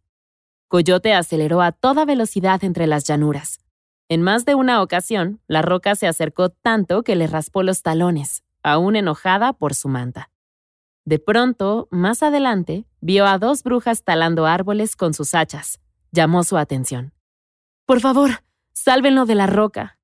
Coyote 0.68 1.14
aceleró 1.14 1.62
a 1.62 1.72
toda 1.72 2.04
velocidad 2.04 2.64
entre 2.64 2.86
las 2.86 3.04
llanuras. 3.04 3.60
En 4.08 4.22
más 4.22 4.44
de 4.44 4.54
una 4.54 4.82
ocasión, 4.82 5.40
la 5.46 5.62
roca 5.62 5.94
se 5.94 6.06
acercó 6.06 6.50
tanto 6.50 7.02
que 7.02 7.16
le 7.16 7.26
raspó 7.26 7.62
los 7.62 7.82
talones, 7.82 8.44
aún 8.62 8.96
enojada 8.96 9.52
por 9.52 9.74
su 9.74 9.88
manta. 9.88 10.30
De 11.04 11.18
pronto, 11.18 11.88
más 11.90 12.22
adelante, 12.22 12.86
vio 13.00 13.26
a 13.26 13.38
dos 13.38 13.62
brujas 13.62 14.04
talando 14.04 14.46
árboles 14.46 14.96
con 14.96 15.14
sus 15.14 15.34
hachas. 15.34 15.80
Llamó 16.12 16.44
su 16.44 16.56
atención. 16.56 17.12
Por 17.86 18.00
favor, 18.00 18.44
Sálvenlo 18.74 19.24
de 19.24 19.36
la 19.36 19.46
roca. 19.46 19.98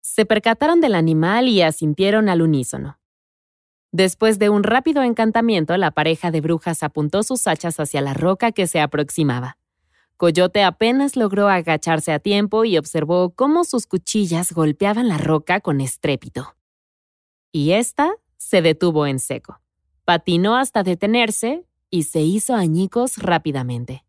Se 0.00 0.26
percataron 0.26 0.80
del 0.80 0.96
animal 0.96 1.46
y 1.48 1.62
asintieron 1.62 2.28
al 2.28 2.42
unísono. 2.42 2.98
Después 3.96 4.38
de 4.38 4.50
un 4.50 4.62
rápido 4.62 5.02
encantamiento, 5.02 5.74
la 5.78 5.90
pareja 5.90 6.30
de 6.30 6.42
brujas 6.42 6.82
apuntó 6.82 7.22
sus 7.22 7.46
hachas 7.46 7.80
hacia 7.80 8.02
la 8.02 8.12
roca 8.12 8.52
que 8.52 8.66
se 8.66 8.78
aproximaba. 8.78 9.56
Coyote 10.18 10.62
apenas 10.64 11.16
logró 11.16 11.48
agacharse 11.48 12.12
a 12.12 12.18
tiempo 12.18 12.66
y 12.66 12.76
observó 12.76 13.30
cómo 13.30 13.64
sus 13.64 13.86
cuchillas 13.86 14.52
golpeaban 14.52 15.08
la 15.08 15.16
roca 15.16 15.60
con 15.60 15.80
estrépito. 15.80 16.56
Y 17.52 17.72
ésta 17.72 18.12
se 18.36 18.60
detuvo 18.60 19.06
en 19.06 19.18
seco. 19.18 19.62
Patinó 20.04 20.56
hasta 20.56 20.82
detenerse 20.82 21.64
y 21.88 22.02
se 22.02 22.20
hizo 22.20 22.54
añicos 22.54 23.16
rápidamente. 23.16 24.04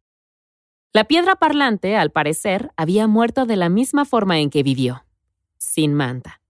La 0.92 1.06
piedra 1.06 1.38
parlante, 1.38 1.96
al 1.96 2.12
parecer, 2.12 2.72
había 2.76 3.08
muerto 3.08 3.46
de 3.46 3.56
la 3.56 3.70
misma 3.70 4.04
forma 4.04 4.40
en 4.40 4.50
que 4.50 4.64
vivió, 4.64 5.06
sin 5.58 5.94
manta. 5.94 6.42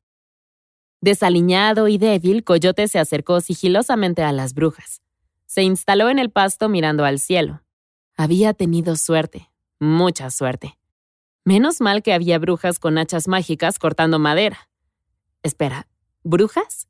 Desaliñado 1.02 1.88
y 1.88 1.98
débil, 1.98 2.44
Coyote 2.44 2.88
se 2.88 3.00
acercó 3.00 3.42
sigilosamente 3.42 4.24
a 4.24 4.32
las 4.32 4.54
brujas. 4.54 5.02
Se 5.46 5.62
instaló 5.64 6.10
en 6.10 6.20
el 6.20 6.32
pasto 6.32 6.70
mirando 6.70 7.06
al 7.06 7.20
cielo. 7.20 7.62
Había 8.16 8.54
tenido 8.54 8.96
suerte, 8.96 9.52
mucha 9.80 10.32
suerte. 10.32 10.78
Menos 11.46 11.82
mal 11.82 12.04
que 12.04 12.14
había 12.14 12.40
brujas 12.40 12.80
con 12.80 12.98
hachas 12.98 13.28
mágicas 13.28 13.80
cortando 13.80 14.20
madera. 14.20 14.70
Espera, 15.44 15.88
¿brujas? 16.24 16.88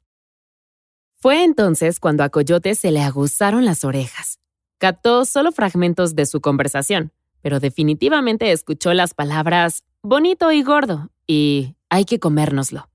Fue 1.20 1.44
entonces 1.44 2.00
cuando 2.00 2.24
a 2.24 2.30
Coyote 2.30 2.76
se 2.76 2.92
le 2.92 3.02
aguzaron 3.02 3.66
las 3.66 3.84
orejas. 3.84 4.40
Captó 4.78 5.26
solo 5.26 5.52
fragmentos 5.52 6.16
de 6.16 6.26
su 6.26 6.42
conversación, 6.42 7.12
pero 7.42 7.60
definitivamente 7.60 8.52
escuchó 8.52 8.94
las 8.94 9.14
palabras 9.14 9.84
bonito 10.02 10.52
y 10.52 10.64
gordo 10.64 11.10
y 11.26 11.76
hay 11.90 12.06
que 12.06 12.20
comérnoslo. 12.20 12.88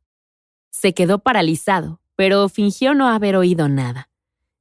Se 0.73 0.95
quedó 0.95 1.19
paralizado, 1.19 2.00
pero 2.17 2.49
fingió 2.49 2.95
no 2.95 3.07
haber 3.07 3.37
oído 3.37 3.69
nada. 3.69 4.09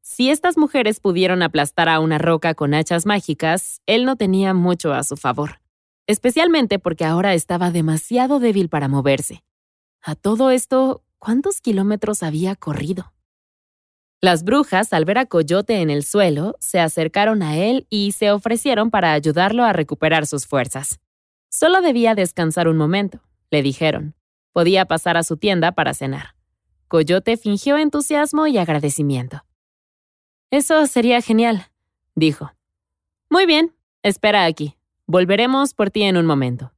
Si 0.01 0.29
estas 0.29 0.57
mujeres 0.57 0.99
pudieron 0.99 1.41
aplastar 1.41 1.87
a 1.87 2.01
una 2.01 2.17
roca 2.17 2.53
con 2.53 2.73
hachas 2.73 3.05
mágicas, 3.05 3.81
él 3.85 4.03
no 4.03 4.17
tenía 4.17 4.53
mucho 4.53 4.93
a 4.93 5.03
su 5.03 5.15
favor, 5.15 5.61
especialmente 6.07 6.79
porque 6.79 7.05
ahora 7.05 7.33
estaba 7.33 7.71
demasiado 7.71 8.39
débil 8.39 8.67
para 8.67 8.89
moverse. 8.89 9.43
A 10.01 10.15
todo 10.15 10.51
esto, 10.51 11.01
¿cuántos 11.17 11.61
kilómetros 11.61 12.23
había 12.23 12.55
corrido? 12.55 13.13
Las 14.19 14.43
brujas, 14.43 14.91
al 14.91 15.05
ver 15.05 15.17
a 15.17 15.25
Coyote 15.25 15.81
en 15.81 15.89
el 15.89 16.03
suelo, 16.03 16.57
se 16.59 16.79
acercaron 16.81 17.41
a 17.41 17.57
él 17.57 17.87
y 17.89 18.11
se 18.11 18.31
ofrecieron 18.31 18.91
para 18.91 19.13
ayudarlo 19.13 19.63
a 19.63 19.71
recuperar 19.71 20.27
sus 20.27 20.45
fuerzas. 20.45 20.99
Solo 21.49 21.81
debía 21.81 22.15
descansar 22.15 22.67
un 22.67 22.77
momento, 22.77 23.21
le 23.49 23.61
dijeron. 23.63 24.13
Podía 24.53 24.85
pasar 24.85 25.17
a 25.17 25.23
su 25.23 25.37
tienda 25.37 25.71
para 25.71 25.93
cenar. 25.93 26.35
Coyote 26.87 27.37
fingió 27.37 27.77
entusiasmo 27.77 28.47
y 28.47 28.57
agradecimiento. 28.57 29.45
Eso 30.49 30.85
sería 30.87 31.21
genial, 31.21 31.71
dijo. 32.15 32.51
Muy 33.29 33.45
bien, 33.45 33.73
espera 34.03 34.43
aquí. 34.43 34.75
Volveremos 35.07 35.73
por 35.73 35.89
ti 35.89 36.03
en 36.03 36.17
un 36.17 36.25
momento. 36.25 36.73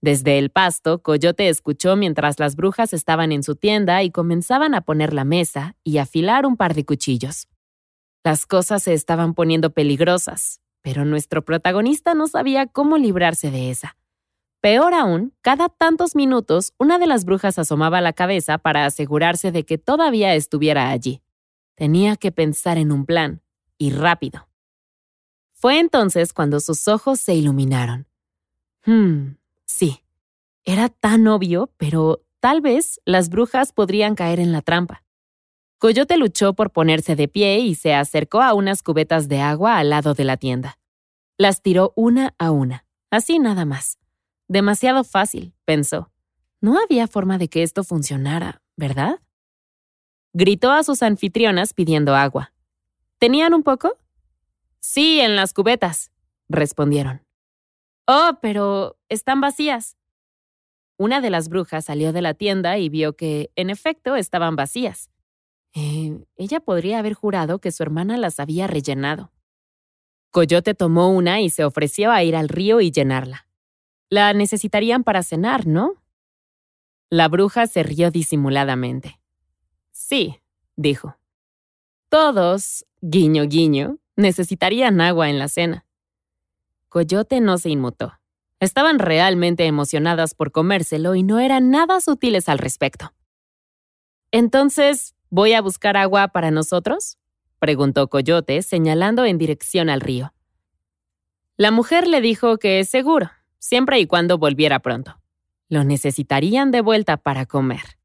Desde 0.00 0.38
el 0.38 0.50
pasto, 0.50 1.02
Coyote 1.02 1.48
escuchó 1.48 1.96
mientras 1.96 2.38
las 2.38 2.56
brujas 2.56 2.92
estaban 2.92 3.32
en 3.32 3.42
su 3.42 3.56
tienda 3.56 4.02
y 4.02 4.10
comenzaban 4.10 4.74
a 4.74 4.82
poner 4.82 5.14
la 5.14 5.24
mesa 5.24 5.76
y 5.82 5.98
afilar 5.98 6.46
un 6.46 6.56
par 6.56 6.74
de 6.74 6.84
cuchillos. 6.84 7.48
Las 8.22 8.46
cosas 8.46 8.82
se 8.82 8.92
estaban 8.92 9.34
poniendo 9.34 9.70
peligrosas, 9.70 10.60
pero 10.82 11.04
nuestro 11.04 11.44
protagonista 11.44 12.14
no 12.14 12.26
sabía 12.26 12.66
cómo 12.66 12.98
librarse 12.98 13.50
de 13.50 13.70
esa. 13.70 13.96
Peor 14.64 14.94
aún, 14.94 15.34
cada 15.42 15.68
tantos 15.68 16.16
minutos 16.16 16.72
una 16.78 16.98
de 16.98 17.06
las 17.06 17.26
brujas 17.26 17.58
asomaba 17.58 18.00
la 18.00 18.14
cabeza 18.14 18.56
para 18.56 18.86
asegurarse 18.86 19.52
de 19.52 19.66
que 19.66 19.76
todavía 19.76 20.34
estuviera 20.34 20.88
allí. 20.88 21.20
Tenía 21.74 22.16
que 22.16 22.32
pensar 22.32 22.78
en 22.78 22.90
un 22.90 23.04
plan, 23.04 23.42
y 23.76 23.90
rápido. 23.90 24.48
Fue 25.52 25.78
entonces 25.78 26.32
cuando 26.32 26.60
sus 26.60 26.88
ojos 26.88 27.20
se 27.20 27.34
iluminaron. 27.34 28.06
Hmm, 28.86 29.34
Sí, 29.66 30.02
era 30.64 30.88
tan 30.88 31.26
obvio, 31.26 31.70
pero 31.76 32.24
tal 32.40 32.62
vez 32.62 33.02
las 33.04 33.28
brujas 33.28 33.70
podrían 33.74 34.14
caer 34.14 34.40
en 34.40 34.50
la 34.50 34.62
trampa. 34.62 35.04
Coyote 35.76 36.16
luchó 36.16 36.54
por 36.54 36.70
ponerse 36.70 37.16
de 37.16 37.28
pie 37.28 37.58
y 37.58 37.74
se 37.74 37.92
acercó 37.92 38.40
a 38.40 38.54
unas 38.54 38.82
cubetas 38.82 39.28
de 39.28 39.42
agua 39.42 39.76
al 39.76 39.90
lado 39.90 40.14
de 40.14 40.24
la 40.24 40.38
tienda. 40.38 40.78
Las 41.36 41.60
tiró 41.60 41.92
una 41.96 42.34
a 42.38 42.50
una, 42.50 42.86
así 43.10 43.38
nada 43.38 43.66
más. 43.66 43.98
Demasiado 44.48 45.04
fácil, 45.04 45.54
pensó. 45.64 46.10
No 46.60 46.78
había 46.78 47.06
forma 47.06 47.38
de 47.38 47.48
que 47.48 47.62
esto 47.62 47.84
funcionara, 47.84 48.62
¿verdad? 48.76 49.20
Gritó 50.32 50.72
a 50.72 50.82
sus 50.82 51.02
anfitrionas 51.02 51.74
pidiendo 51.74 52.14
agua. 52.14 52.52
¿Tenían 53.18 53.54
un 53.54 53.62
poco? 53.62 53.96
Sí, 54.80 55.20
en 55.20 55.36
las 55.36 55.54
cubetas, 55.54 56.10
respondieron. 56.48 57.22
Oh, 58.06 58.38
pero 58.42 58.98
están 59.08 59.40
vacías. 59.40 59.96
Una 60.96 61.20
de 61.20 61.30
las 61.30 61.48
brujas 61.48 61.86
salió 61.86 62.12
de 62.12 62.22
la 62.22 62.34
tienda 62.34 62.78
y 62.78 62.88
vio 62.88 63.16
que, 63.16 63.50
en 63.56 63.70
efecto, 63.70 64.14
estaban 64.16 64.56
vacías. 64.56 65.10
Eh, 65.74 66.24
ella 66.36 66.60
podría 66.60 66.98
haber 66.98 67.14
jurado 67.14 67.58
que 67.60 67.72
su 67.72 67.82
hermana 67.82 68.16
las 68.16 68.38
había 68.38 68.66
rellenado. 68.66 69.32
Coyote 70.30 70.74
tomó 70.74 71.10
una 71.10 71.40
y 71.40 71.50
se 71.50 71.64
ofreció 71.64 72.12
a 72.12 72.22
ir 72.22 72.36
al 72.36 72.48
río 72.48 72.80
y 72.80 72.90
llenarla. 72.90 73.43
La 74.14 74.32
necesitarían 74.32 75.02
para 75.02 75.24
cenar, 75.24 75.66
¿no? 75.66 76.00
La 77.10 77.26
bruja 77.26 77.66
se 77.66 77.82
rió 77.82 78.12
disimuladamente. 78.12 79.18
Sí, 79.90 80.40
dijo. 80.76 81.16
Todos, 82.10 82.86
guiño 83.00 83.42
guiño, 83.48 83.98
necesitarían 84.14 85.00
agua 85.00 85.30
en 85.30 85.40
la 85.40 85.48
cena. 85.48 85.84
Coyote 86.88 87.40
no 87.40 87.58
se 87.58 87.70
inmutó. 87.70 88.12
Estaban 88.60 89.00
realmente 89.00 89.66
emocionadas 89.66 90.34
por 90.36 90.52
comérselo 90.52 91.16
y 91.16 91.24
no 91.24 91.40
eran 91.40 91.70
nada 91.70 92.00
sutiles 92.00 92.48
al 92.48 92.58
respecto. 92.58 93.12
Entonces, 94.30 95.16
¿voy 95.28 95.54
a 95.54 95.60
buscar 95.60 95.96
agua 95.96 96.28
para 96.28 96.52
nosotros? 96.52 97.18
preguntó 97.58 98.08
Coyote, 98.08 98.62
señalando 98.62 99.24
en 99.24 99.38
dirección 99.38 99.90
al 99.90 100.00
río. 100.00 100.32
La 101.56 101.72
mujer 101.72 102.06
le 102.06 102.20
dijo 102.20 102.58
que 102.58 102.84
seguro, 102.84 103.32
siempre 103.64 103.98
y 103.98 104.06
cuando 104.06 104.36
volviera 104.36 104.80
pronto. 104.80 105.18
Lo 105.70 105.84
necesitarían 105.84 106.70
de 106.70 106.82
vuelta 106.82 107.16
para 107.16 107.46
comer. 107.46 107.98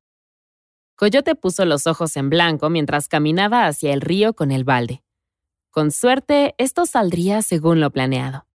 Coyote 0.96 1.36
puso 1.36 1.66
los 1.66 1.86
ojos 1.86 2.16
en 2.16 2.30
blanco 2.30 2.70
mientras 2.70 3.10
caminaba 3.10 3.68
hacia 3.68 3.92
el 3.92 4.00
río 4.00 4.34
con 4.34 4.52
el 4.52 4.64
balde. 4.64 5.04
Con 5.70 5.92
suerte, 5.92 6.56
esto 6.58 6.86
saldría 6.86 7.42
según 7.42 7.82
lo 7.82 7.92
planeado. 7.92 8.48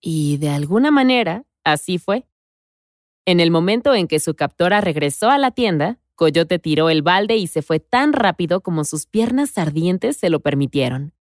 Y 0.00 0.36
de 0.36 0.50
alguna 0.50 0.92
manera, 0.92 1.44
así 1.64 1.98
fue. 1.98 2.24
En 3.26 3.40
el 3.40 3.50
momento 3.50 3.94
en 3.94 4.06
que 4.06 4.20
su 4.20 4.36
captora 4.36 4.80
regresó 4.80 5.30
a 5.30 5.38
la 5.38 5.50
tienda, 5.50 5.98
Coyote 6.14 6.60
tiró 6.60 6.88
el 6.88 7.02
balde 7.02 7.36
y 7.36 7.48
se 7.48 7.62
fue 7.62 7.80
tan 7.80 8.12
rápido 8.12 8.60
como 8.60 8.84
sus 8.84 9.06
piernas 9.06 9.58
ardientes 9.58 10.16
se 10.16 10.30
lo 10.30 10.38
permitieron. 10.38 11.12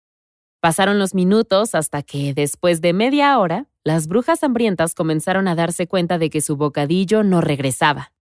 Pasaron 0.59 0.99
los 0.99 1.15
minutos 1.15 1.75
hasta 1.75 2.03
que, 2.03 2.33
después 2.35 2.81
de 2.81 2.93
media 2.93 3.37
hora, 3.39 3.67
las 3.87 4.07
brujas 4.09 4.43
hambrientas 4.43 4.93
comenzaron 4.93 5.47
a 5.47 5.55
darse 5.55 5.87
cuenta 5.87 6.17
de 6.17 6.29
que 6.29 6.41
su 6.41 6.57
bocadillo 6.57 7.23
no 7.23 7.39
regresaba. 7.39 8.11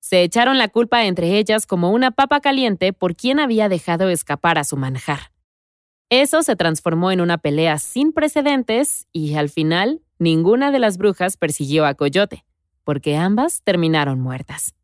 Se 0.00 0.24
echaron 0.24 0.58
la 0.58 0.66
culpa 0.66 1.04
entre 1.04 1.38
ellas 1.38 1.66
como 1.66 1.92
una 1.92 2.10
papa 2.10 2.40
caliente 2.40 2.92
por 2.92 3.14
quien 3.14 3.38
había 3.38 3.68
dejado 3.68 4.08
escapar 4.08 4.58
a 4.58 4.64
su 4.64 4.76
manjar. 4.76 5.30
Eso 6.10 6.42
se 6.42 6.56
transformó 6.56 7.12
en 7.12 7.20
una 7.20 7.38
pelea 7.38 7.78
sin 7.78 8.12
precedentes 8.12 9.06
y 9.12 9.36
al 9.36 9.50
final 9.50 10.02
ninguna 10.18 10.72
de 10.72 10.80
las 10.80 10.98
brujas 10.98 11.36
persiguió 11.36 11.86
a 11.86 11.94
Coyote, 11.94 12.44
porque 12.82 13.16
ambas 13.16 13.62
terminaron 13.62 14.20
muertas. 14.20 14.74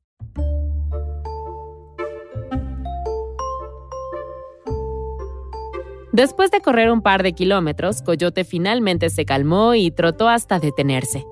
Después 6.20 6.50
de 6.50 6.60
correr 6.60 6.92
un 6.92 7.00
par 7.00 7.22
de 7.22 7.32
kilómetros, 7.32 8.02
Coyote 8.02 8.44
finalmente 8.44 9.08
se 9.08 9.24
calmó 9.24 9.74
y 9.74 9.90
trotó 9.90 10.28
hasta 10.28 10.60
detenerse. 10.60 11.24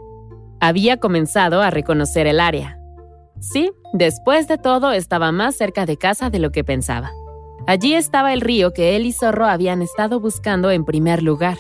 Había 0.60 0.96
comenzado 0.96 1.60
a 1.60 1.68
reconocer 1.68 2.26
el 2.26 2.40
área. 2.40 2.80
Sí, 3.38 3.70
después 3.92 4.48
de 4.48 4.56
todo 4.56 4.92
estaba 4.92 5.30
más 5.30 5.56
cerca 5.56 5.84
de 5.84 5.98
casa 5.98 6.30
de 6.30 6.38
lo 6.38 6.52
que 6.52 6.64
pensaba. 6.64 7.10
Allí 7.66 7.92
estaba 7.92 8.32
el 8.32 8.40
río 8.40 8.72
que 8.72 8.96
él 8.96 9.04
y 9.04 9.12
Zorro 9.12 9.44
habían 9.44 9.82
estado 9.82 10.20
buscando 10.20 10.70
en 10.70 10.86
primer 10.86 11.22
lugar. 11.22 11.58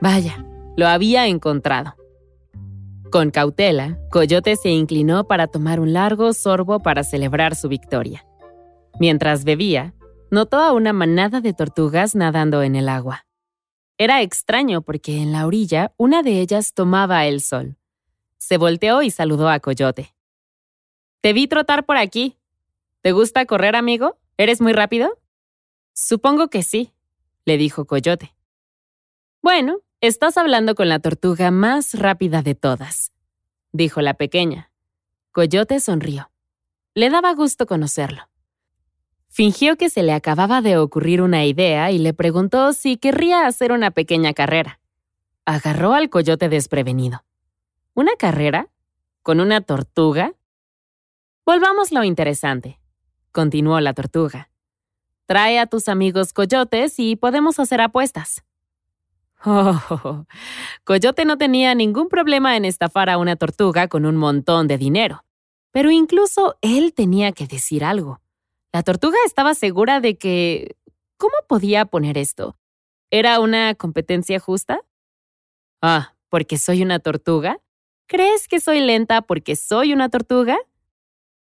Vaya, 0.00 0.46
lo 0.76 0.86
había 0.86 1.26
encontrado. 1.26 1.96
Con 3.10 3.32
cautela, 3.32 3.98
Coyote 4.12 4.54
se 4.54 4.68
inclinó 4.68 5.24
para 5.24 5.48
tomar 5.48 5.80
un 5.80 5.92
largo 5.92 6.32
sorbo 6.32 6.78
para 6.78 7.02
celebrar 7.02 7.56
su 7.56 7.68
victoria. 7.68 8.24
Mientras 9.00 9.42
bebía, 9.42 9.94
notó 10.32 10.60
a 10.60 10.72
una 10.72 10.94
manada 10.94 11.42
de 11.42 11.52
tortugas 11.52 12.14
nadando 12.14 12.62
en 12.62 12.74
el 12.74 12.88
agua. 12.88 13.26
Era 13.98 14.22
extraño 14.22 14.80
porque 14.80 15.18
en 15.18 15.30
la 15.30 15.46
orilla 15.46 15.92
una 15.98 16.22
de 16.22 16.40
ellas 16.40 16.72
tomaba 16.72 17.26
el 17.26 17.42
sol. 17.42 17.76
Se 18.38 18.56
volteó 18.56 19.02
y 19.02 19.10
saludó 19.10 19.50
a 19.50 19.60
Coyote. 19.60 20.14
Te 21.20 21.34
vi 21.34 21.48
trotar 21.48 21.84
por 21.84 21.98
aquí. 21.98 22.38
¿Te 23.02 23.12
gusta 23.12 23.44
correr, 23.44 23.76
amigo? 23.76 24.16
¿Eres 24.38 24.62
muy 24.62 24.72
rápido? 24.72 25.18
Supongo 25.92 26.48
que 26.48 26.62
sí, 26.62 26.94
le 27.44 27.58
dijo 27.58 27.84
Coyote. 27.84 28.34
Bueno, 29.42 29.80
estás 30.00 30.38
hablando 30.38 30.74
con 30.74 30.88
la 30.88 30.98
tortuga 30.98 31.50
más 31.50 31.92
rápida 31.92 32.40
de 32.40 32.54
todas, 32.54 33.12
dijo 33.72 34.00
la 34.00 34.14
pequeña. 34.14 34.72
Coyote 35.30 35.78
sonrió. 35.78 36.30
Le 36.94 37.10
daba 37.10 37.34
gusto 37.34 37.66
conocerlo. 37.66 38.31
Fingió 39.34 39.78
que 39.78 39.88
se 39.88 40.02
le 40.02 40.12
acababa 40.12 40.60
de 40.60 40.76
ocurrir 40.76 41.22
una 41.22 41.46
idea 41.46 41.90
y 41.90 41.96
le 41.96 42.12
preguntó 42.12 42.74
si 42.74 42.98
querría 42.98 43.46
hacer 43.46 43.72
una 43.72 43.90
pequeña 43.90 44.34
carrera. 44.34 44.78
Agarró 45.46 45.94
al 45.94 46.10
coyote 46.10 46.50
desprevenido. 46.50 47.24
¿Una 47.94 48.12
carrera? 48.18 48.68
¿Con 49.22 49.40
una 49.40 49.62
tortuga? 49.62 50.34
Volvamos 51.46 51.92
lo 51.92 52.04
interesante, 52.04 52.78
continuó 53.32 53.80
la 53.80 53.94
tortuga. 53.94 54.50
Trae 55.24 55.58
a 55.58 55.66
tus 55.66 55.88
amigos 55.88 56.34
coyotes 56.34 56.98
y 56.98 57.16
podemos 57.16 57.58
hacer 57.58 57.80
apuestas. 57.80 58.44
Oh, 59.44 60.24
Coyote 60.84 61.24
no 61.24 61.36
tenía 61.36 61.74
ningún 61.74 62.08
problema 62.08 62.56
en 62.56 62.64
estafar 62.64 63.10
a 63.10 63.18
una 63.18 63.34
tortuga 63.34 63.88
con 63.88 64.06
un 64.06 64.16
montón 64.16 64.68
de 64.68 64.78
dinero. 64.78 65.24
Pero 65.72 65.90
incluso 65.90 66.58
él 66.60 66.94
tenía 66.94 67.32
que 67.32 67.48
decir 67.48 67.82
algo. 67.82 68.20
La 68.72 68.82
tortuga 68.82 69.16
estaba 69.26 69.54
segura 69.54 70.00
de 70.00 70.16
que... 70.16 70.76
¿Cómo 71.18 71.34
podía 71.46 71.84
poner 71.84 72.18
esto? 72.18 72.56
¿Era 73.10 73.38
una 73.38 73.74
competencia 73.74 74.40
justa? 74.40 74.80
Ah, 75.80 76.14
¿porque 76.30 76.58
soy 76.58 76.82
una 76.82 76.98
tortuga? 76.98 77.60
¿Crees 78.06 78.48
que 78.48 78.58
soy 78.58 78.80
lenta 78.80 79.22
porque 79.22 79.54
soy 79.54 79.92
una 79.92 80.08
tortuga? 80.08 80.58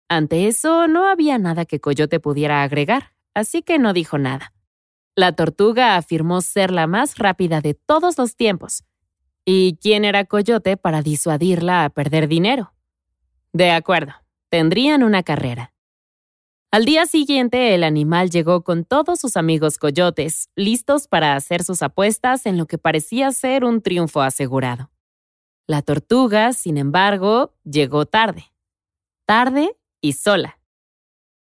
Ante 0.10 0.48
eso 0.48 0.88
no 0.88 1.08
había 1.08 1.38
nada 1.38 1.66
que 1.66 1.80
Coyote 1.80 2.20
pudiera 2.20 2.62
agregar, 2.62 3.14
así 3.34 3.64
que 3.64 3.80
no 3.80 3.94
dijo 3.94 4.18
nada. 4.18 4.54
La 5.16 5.34
tortuga 5.34 5.96
afirmó 5.96 6.42
ser 6.42 6.72
la 6.72 6.88
más 6.88 7.18
rápida 7.18 7.62
de 7.62 7.74
todos 7.74 8.18
los 8.18 8.36
tiempos. 8.36 8.84
¿Y 9.46 9.78
quién 9.82 10.06
era 10.06 10.26
Coyote 10.26 10.78
para 10.78 11.02
disuadirla 11.02 11.86
a 11.86 11.90
perder 11.90 12.28
dinero? 12.28 12.74
De 13.52 13.72
acuerdo, 13.72 14.14
tendrían 14.50 15.04
una 15.04 15.24
carrera. 15.24 15.73
Al 16.74 16.86
día 16.86 17.06
siguiente, 17.06 17.76
el 17.76 17.84
animal 17.84 18.32
llegó 18.32 18.64
con 18.64 18.84
todos 18.84 19.20
sus 19.20 19.38
amigos 19.38 19.78
coyotes, 19.78 20.50
listos 20.56 21.08
para 21.08 21.36
hacer 21.36 21.64
sus 21.64 21.84
apuestas 21.84 22.48
en 22.48 22.58
lo 22.58 22.66
que 22.66 22.80
parecía 22.80 23.32
ser 23.32 23.64
un 23.64 23.84
triunfo 23.84 24.24
asegurado. 24.24 24.90
La 25.68 25.84
tortuga, 25.84 26.52
sin 26.52 26.80
embargo, 26.80 27.54
llegó 27.64 28.08
tarde. 28.08 28.46
Tarde 29.28 29.78
y 30.02 30.14
sola. 30.14 30.58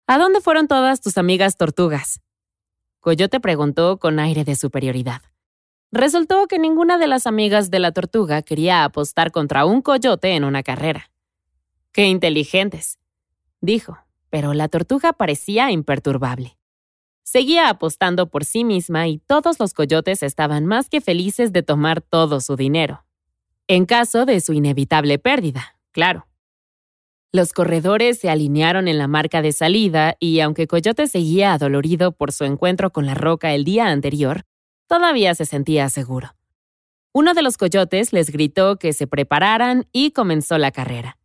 ¿A 0.08 0.18
dónde 0.18 0.42
fueron 0.42 0.68
todas 0.68 1.00
tus 1.00 1.20
amigas 1.20 1.58
tortugas? 1.58 2.20
Coyote 3.00 3.40
preguntó 3.40 4.00
con 4.00 4.18
aire 4.18 4.44
de 4.44 4.56
superioridad. 4.56 5.22
Resultó 5.92 6.48
que 6.48 6.58
ninguna 6.58 6.98
de 6.98 7.06
las 7.06 7.28
amigas 7.28 7.70
de 7.70 7.78
la 7.78 7.92
tortuga 7.92 8.42
quería 8.42 8.84
apostar 8.84 9.32
contra 9.32 9.64
un 9.66 9.84
coyote 9.84 10.32
en 10.32 10.44
una 10.44 10.64
carrera. 10.64 11.12
¡Qué 11.92 12.08
inteligentes! 12.08 12.98
dijo, 13.62 14.00
pero 14.34 14.56
la 14.56 14.68
tortuga 14.68 15.14
parecía 15.14 15.70
imperturbable. 15.70 16.58
Seguía 17.22 17.70
apostando 17.70 18.32
por 18.32 18.46
sí 18.46 18.64
misma 18.64 19.08
y 19.08 19.20
todos 19.20 19.60
los 19.60 19.76
coyotes 19.76 20.24
estaban 20.24 20.66
más 20.66 20.90
que 20.90 21.02
felices 21.02 21.54
de 21.54 21.62
tomar 21.62 22.02
todo 22.02 22.42
su 22.42 22.56
dinero. 22.56 23.06
En 23.68 23.86
caso 23.86 24.26
de 24.26 24.42
su 24.42 24.54
inevitable 24.54 25.20
pérdida, 25.20 25.78
claro. 25.92 26.26
Los 27.32 27.54
corredores 27.54 28.18
se 28.18 28.32
alinearon 28.32 28.88
en 28.88 28.98
la 28.98 29.08
marca 29.08 29.44
de 29.44 29.52
salida 29.52 30.16
y 30.20 30.40
aunque 30.40 30.66
Coyote 30.66 31.06
seguía 31.08 31.54
adolorido 31.54 32.12
por 32.12 32.32
su 32.32 32.44
encuentro 32.44 32.92
con 32.92 33.06
la 33.06 33.14
roca 33.14 33.54
el 33.54 33.64
día 33.64 33.90
anterior, 33.90 34.46
todavía 34.88 35.36
se 35.36 35.46
sentía 35.46 35.90
seguro. 35.90 36.36
Uno 37.12 37.36
de 37.36 37.44
los 37.44 37.58
coyotes 37.58 38.14
les 38.14 38.32
gritó 38.32 38.80
que 38.80 38.94
se 38.94 39.06
prepararan 39.06 39.86
y 39.92 40.10
comenzó 40.10 40.58
la 40.58 40.72
carrera. 40.72 41.20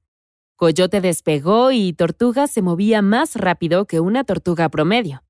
Coyote 0.58 1.00
despegó 1.00 1.70
y 1.70 1.92
Tortuga 1.92 2.48
se 2.48 2.62
movía 2.62 3.00
más 3.00 3.36
rápido 3.36 3.86
que 3.86 4.00
una 4.00 4.24
tortuga 4.24 4.68
promedio, 4.68 5.22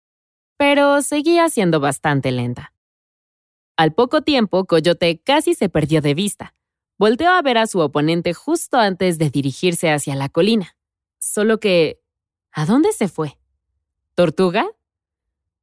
pero 0.56 1.02
seguía 1.02 1.50
siendo 1.50 1.80
bastante 1.80 2.32
lenta. 2.32 2.72
Al 3.76 3.92
poco 3.92 4.22
tiempo, 4.22 4.64
Coyote 4.64 5.20
casi 5.20 5.52
se 5.52 5.68
perdió 5.68 6.00
de 6.00 6.14
vista. 6.14 6.54
Volteó 6.96 7.28
a 7.28 7.42
ver 7.42 7.58
a 7.58 7.66
su 7.66 7.80
oponente 7.80 8.32
justo 8.32 8.78
antes 8.78 9.18
de 9.18 9.28
dirigirse 9.28 9.90
hacia 9.90 10.16
la 10.16 10.30
colina. 10.30 10.78
Solo 11.18 11.60
que... 11.60 12.00
¿A 12.50 12.64
dónde 12.64 12.92
se 12.92 13.08
fue? 13.08 13.38
¿Tortuga? 14.14 14.66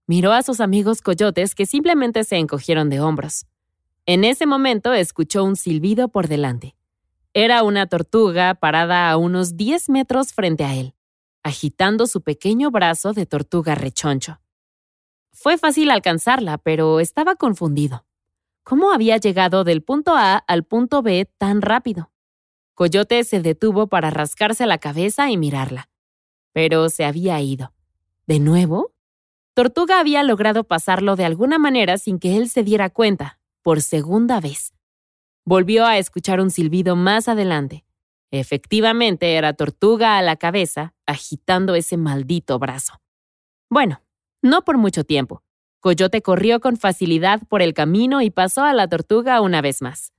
Miró 0.05 0.31
a 0.31 0.43
sus 0.43 0.59
amigos 0.59 1.01
coyotes 1.01 1.55
que 1.55 1.65
simplemente 1.65 2.23
se 2.23 2.37
encogieron 2.37 2.91
de 2.91 2.99
hombros. 2.99 3.47
En 4.05 4.25
ese 4.25 4.45
momento 4.45 4.93
escuchó 4.93 5.43
un 5.43 5.55
silbido 5.55 6.09
por 6.09 6.27
delante. 6.27 6.74
Era 7.37 7.63
una 7.63 7.85
tortuga 7.87 8.55
parada 8.55 9.11
a 9.11 9.17
unos 9.17 9.57
10 9.57 9.89
metros 9.89 10.31
frente 10.31 10.63
a 10.63 10.73
él, 10.73 10.95
agitando 11.43 12.07
su 12.07 12.21
pequeño 12.21 12.71
brazo 12.71 13.11
de 13.11 13.25
tortuga 13.25 13.75
rechoncho. 13.75 14.39
Fue 15.33 15.57
fácil 15.57 15.91
alcanzarla, 15.91 16.57
pero 16.57 17.01
estaba 17.01 17.35
confundido. 17.35 18.05
¿Cómo 18.63 18.93
había 18.93 19.17
llegado 19.17 19.65
del 19.65 19.83
punto 19.83 20.15
A 20.15 20.37
al 20.37 20.63
punto 20.63 21.01
B 21.01 21.29
tan 21.37 21.61
rápido? 21.61 22.09
Coyote 22.73 23.21
se 23.25 23.41
detuvo 23.41 23.87
para 23.87 24.11
rascarse 24.11 24.65
la 24.65 24.77
cabeza 24.77 25.29
y 25.29 25.35
mirarla. 25.35 25.89
Pero 26.53 26.87
se 26.87 27.03
había 27.03 27.41
ido. 27.41 27.73
¿De 28.27 28.39
nuevo? 28.39 28.93
Tortuga 29.53 29.99
había 29.99 30.23
logrado 30.23 30.63
pasarlo 30.63 31.17
de 31.17 31.25
alguna 31.25 31.59
manera 31.59 31.97
sin 31.97 32.17
que 32.17 32.37
él 32.37 32.47
se 32.47 32.63
diera 32.63 32.89
cuenta, 32.89 33.39
por 33.61 33.81
segunda 33.81 34.39
vez. 34.39 34.74
Volvió 35.45 35.85
a 35.85 35.99
escuchar 35.99 36.41
un 36.41 36.49
silbido 36.49 36.95
más 36.95 37.27
adelante. 37.27 37.85
Efectivamente 38.31 39.35
era 39.35 39.53
Tortuga 39.53 40.17
a 40.17 40.21
la 40.23 40.35
cabeza, 40.35 40.95
agitando 41.05 41.75
ese 41.75 41.97
maldito 41.97 42.57
brazo. 42.57 42.99
Bueno, 43.69 44.01
no 44.41 44.63
por 44.63 44.77
mucho 44.77 45.03
tiempo. 45.03 45.43
Coyote 45.79 46.23
corrió 46.23 46.59
con 46.59 46.77
facilidad 46.77 47.41
por 47.47 47.61
el 47.61 47.75
camino 47.75 48.23
y 48.23 48.31
pasó 48.31 48.63
a 48.63 48.73
la 48.73 48.87
tortuga 48.87 49.39
una 49.41 49.61
vez 49.61 49.83
más. 49.83 50.13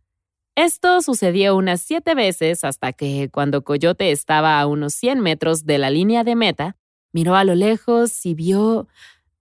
Esto 0.54 1.02
sucedió 1.02 1.56
unas 1.56 1.82
siete 1.82 2.14
veces 2.14 2.62
hasta 2.62 2.92
que, 2.92 3.28
cuando 3.32 3.62
Coyote 3.62 4.12
estaba 4.12 4.60
a 4.60 4.66
unos 4.66 4.94
100 4.94 5.20
metros 5.20 5.66
de 5.66 5.78
la 5.78 5.90
línea 5.90 6.22
de 6.22 6.36
meta, 6.36 6.76
miró 7.12 7.34
a 7.34 7.44
lo 7.44 7.54
lejos 7.54 8.24
y 8.24 8.34
vio... 8.34 8.86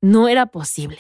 No 0.02 0.28
era 0.28 0.48
posible. 0.48 1.00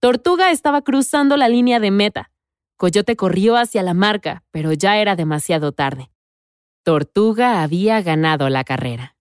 Tortuga 0.00 0.50
estaba 0.50 0.82
cruzando 0.82 1.36
la 1.36 1.48
línea 1.48 1.80
de 1.80 1.90
meta. 1.90 2.30
Coyote 2.76 3.16
corrió 3.16 3.56
hacia 3.56 3.82
la 3.82 3.94
marca, 3.94 4.42
pero 4.50 4.72
ya 4.72 4.98
era 4.98 5.16
demasiado 5.16 5.72
tarde. 5.72 6.10
Tortuga 6.82 7.62
había 7.62 8.02
ganado 8.02 8.48
la 8.48 8.64
carrera. 8.64 9.16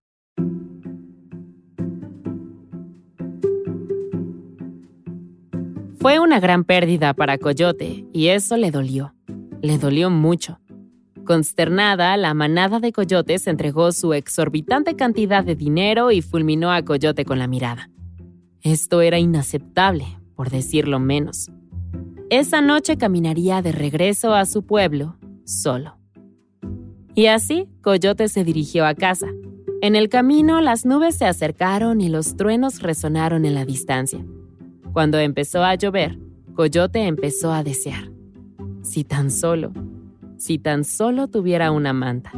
Fue 5.99 6.19
una 6.19 6.41
gran 6.41 6.65
pérdida 6.65 7.13
para 7.13 7.37
Coyote 7.37 8.05
y 8.11 8.27
eso 8.27 8.57
le 8.57 8.71
dolió. 8.71 9.15
Le 9.61 9.77
dolió 9.77 10.09
mucho. 10.09 10.59
Consternada, 11.23 12.17
la 12.17 12.33
manada 12.33 12.81
de 12.81 12.91
coyotes 12.91 13.47
entregó 13.47 13.93
su 13.93 14.13
exorbitante 14.13 14.97
cantidad 14.97 15.45
de 15.45 15.55
dinero 15.55 16.11
y 16.11 16.21
fulminó 16.21 16.73
a 16.73 16.83
Coyote 16.83 17.23
con 17.23 17.39
la 17.39 17.47
mirada. 17.47 17.89
Esto 18.61 18.99
era 18.99 19.19
inaceptable, 19.19 20.05
por 20.35 20.49
decirlo 20.49 20.99
menos. 20.99 21.49
Esa 22.35 22.61
noche 22.61 22.97
caminaría 22.97 23.61
de 23.61 23.71
regreso 23.71 24.33
a 24.33 24.47
su 24.47 24.65
pueblo 24.65 25.17
solo. 25.45 25.99
Y 27.13 27.27
así, 27.27 27.69
Coyote 27.83 28.27
se 28.27 28.43
dirigió 28.43 28.87
a 28.87 28.95
casa. 28.95 29.27
En 29.83 29.95
el 29.95 30.09
camino 30.09 30.59
las 30.59 30.83
nubes 30.83 31.15
se 31.15 31.25
acercaron 31.25 32.01
y 32.01 32.09
los 32.09 32.35
truenos 32.35 32.81
resonaron 32.81 33.45
en 33.45 33.53
la 33.53 33.65
distancia. 33.65 34.25
Cuando 34.93 35.19
empezó 35.19 35.63
a 35.63 35.75
llover, 35.75 36.17
Coyote 36.55 37.05
empezó 37.05 37.53
a 37.53 37.63
desear. 37.63 38.09
Si 38.81 39.03
tan 39.03 39.29
solo, 39.29 39.71
si 40.37 40.57
tan 40.57 40.85
solo 40.85 41.27
tuviera 41.27 41.69
una 41.69 41.93
manta. 41.93 42.31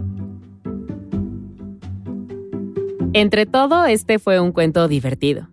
Entre 3.14 3.46
todo, 3.46 3.86
este 3.86 4.20
fue 4.20 4.42
un 4.42 4.52
cuento 4.52 4.90
divertido. 4.90 5.48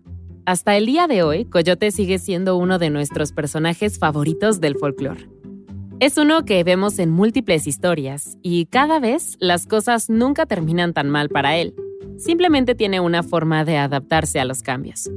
Hasta 0.45 0.75
el 0.75 0.85
día 0.85 1.07
de 1.07 1.23
hoy, 1.23 1.45
Coyote 1.45 1.89
sigue 1.91 2.19
siendo 2.19 2.57
uno 2.57 2.77
de 2.77 2.89
nuestros 2.89 3.31
personajes 3.31 3.97
favoritos 3.97 4.59
del 4.59 4.75
folclore. 4.75 5.29
Es 6.01 6.17
uno 6.17 6.43
que 6.43 6.61
vemos 6.65 6.99
en 6.99 7.11
múltiples 7.11 7.65
historias 7.65 8.37
y 8.41 8.65
cada 8.65 8.99
vez 8.99 9.37
las 9.39 9.67
cosas 9.67 10.09
nunca 10.09 10.45
terminan 10.45 10.91
tan 10.91 11.09
mal 11.09 11.29
para 11.29 11.55
él. 11.55 11.73
Simplemente 12.17 12.75
tiene 12.75 12.99
una 12.99 13.23
forma 13.23 13.63
de 13.63 13.77
adaptarse 13.77 14.41
a 14.41 14.45
los 14.45 14.61
cambios. 14.63 15.09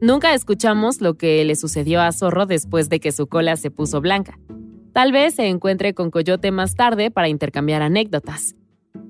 Nunca 0.00 0.32
escuchamos 0.32 1.02
lo 1.02 1.18
que 1.18 1.44
le 1.44 1.54
sucedió 1.54 2.00
a 2.00 2.10
Zorro 2.10 2.46
después 2.46 2.88
de 2.88 3.00
que 3.00 3.12
su 3.12 3.26
cola 3.26 3.56
se 3.56 3.70
puso 3.70 4.00
blanca. 4.00 4.38
Tal 4.94 5.12
vez 5.12 5.34
se 5.34 5.48
encuentre 5.48 5.92
con 5.92 6.10
Coyote 6.10 6.50
más 6.50 6.76
tarde 6.76 7.10
para 7.10 7.28
intercambiar 7.28 7.82
anécdotas. 7.82 8.54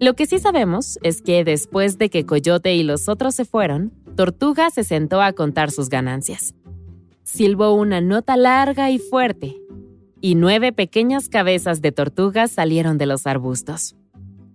Lo 0.01 0.15
que 0.15 0.27
sí 0.27 0.41
sabemos 0.41 0.99
es 1.05 1.23
que 1.23 1.45
después 1.45 1.99
de 1.99 2.11
que 2.11 2.27
Coyote 2.27 2.75
y 2.75 2.83
los 2.83 3.09
otros 3.09 3.37
se 3.37 3.45
fueron, 3.45 3.93
Tortuga 4.17 4.71
se 4.71 4.85
sentó 4.85 5.21
a 5.21 5.33
contar 5.33 5.73
sus 5.73 5.89
ganancias. 5.89 6.55
Silbó 7.25 7.73
una 7.73 8.01
nota 8.01 8.37
larga 8.37 8.91
y 8.91 8.99
fuerte, 8.99 9.57
y 10.21 10.37
nueve 10.37 10.73
pequeñas 10.73 11.29
cabezas 11.29 11.83
de 11.83 11.91
tortugas 11.91 12.53
salieron 12.53 12.97
de 12.97 13.07
los 13.07 13.27
arbustos. 13.27 13.97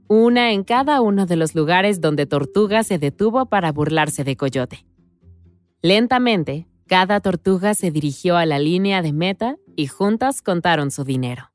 Una 0.07 0.53
en 0.53 0.63
cada 0.63 1.01
uno 1.01 1.25
de 1.25 1.35
los 1.35 1.55
lugares 1.55 1.99
donde 1.99 2.25
Tortuga 2.25 2.83
se 2.83 2.97
detuvo 2.97 3.47
para 3.47 3.71
burlarse 3.71 4.23
de 4.23 4.37
Coyote. 4.37 4.85
Lentamente, 5.81 6.67
cada 6.87 7.19
tortuga 7.19 7.75
se 7.75 7.91
dirigió 7.91 8.37
a 8.37 8.47
la 8.47 8.57
línea 8.57 9.01
de 9.03 9.13
meta 9.13 9.57
y 9.75 9.85
juntas 9.85 10.41
contaron 10.41 10.89
su 10.89 11.03
dinero. 11.03 11.51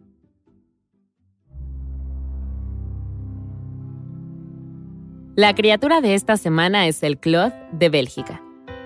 La 5.37 5.53
criatura 5.53 6.01
de 6.01 6.15
esta 6.15 6.37
semana 6.37 6.87
es 6.87 7.03
el 7.03 7.19
Cloth 7.19 7.53
de 7.73 7.89
Bélgica. 7.89 8.41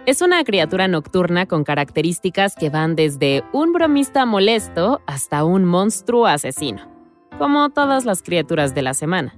Es 0.07 0.23
una 0.23 0.43
criatura 0.45 0.89
nocturna 0.89 1.45
con 1.45 1.63
características 1.63 2.55
que 2.55 2.71
van 2.71 2.97
desde 2.97 3.45
un 3.53 3.75
bromista 3.75 4.25
molesto 4.25 5.03
hasta 5.07 5.45
un 5.45 5.67
monstruo 5.67 6.25
asesino, 6.25 6.89
como 7.37 7.69
todas 7.69 8.07
las 8.07 8.23
criaturas 8.23 8.75
de 8.75 8.81
la 8.81 8.95
semana. 8.95 9.37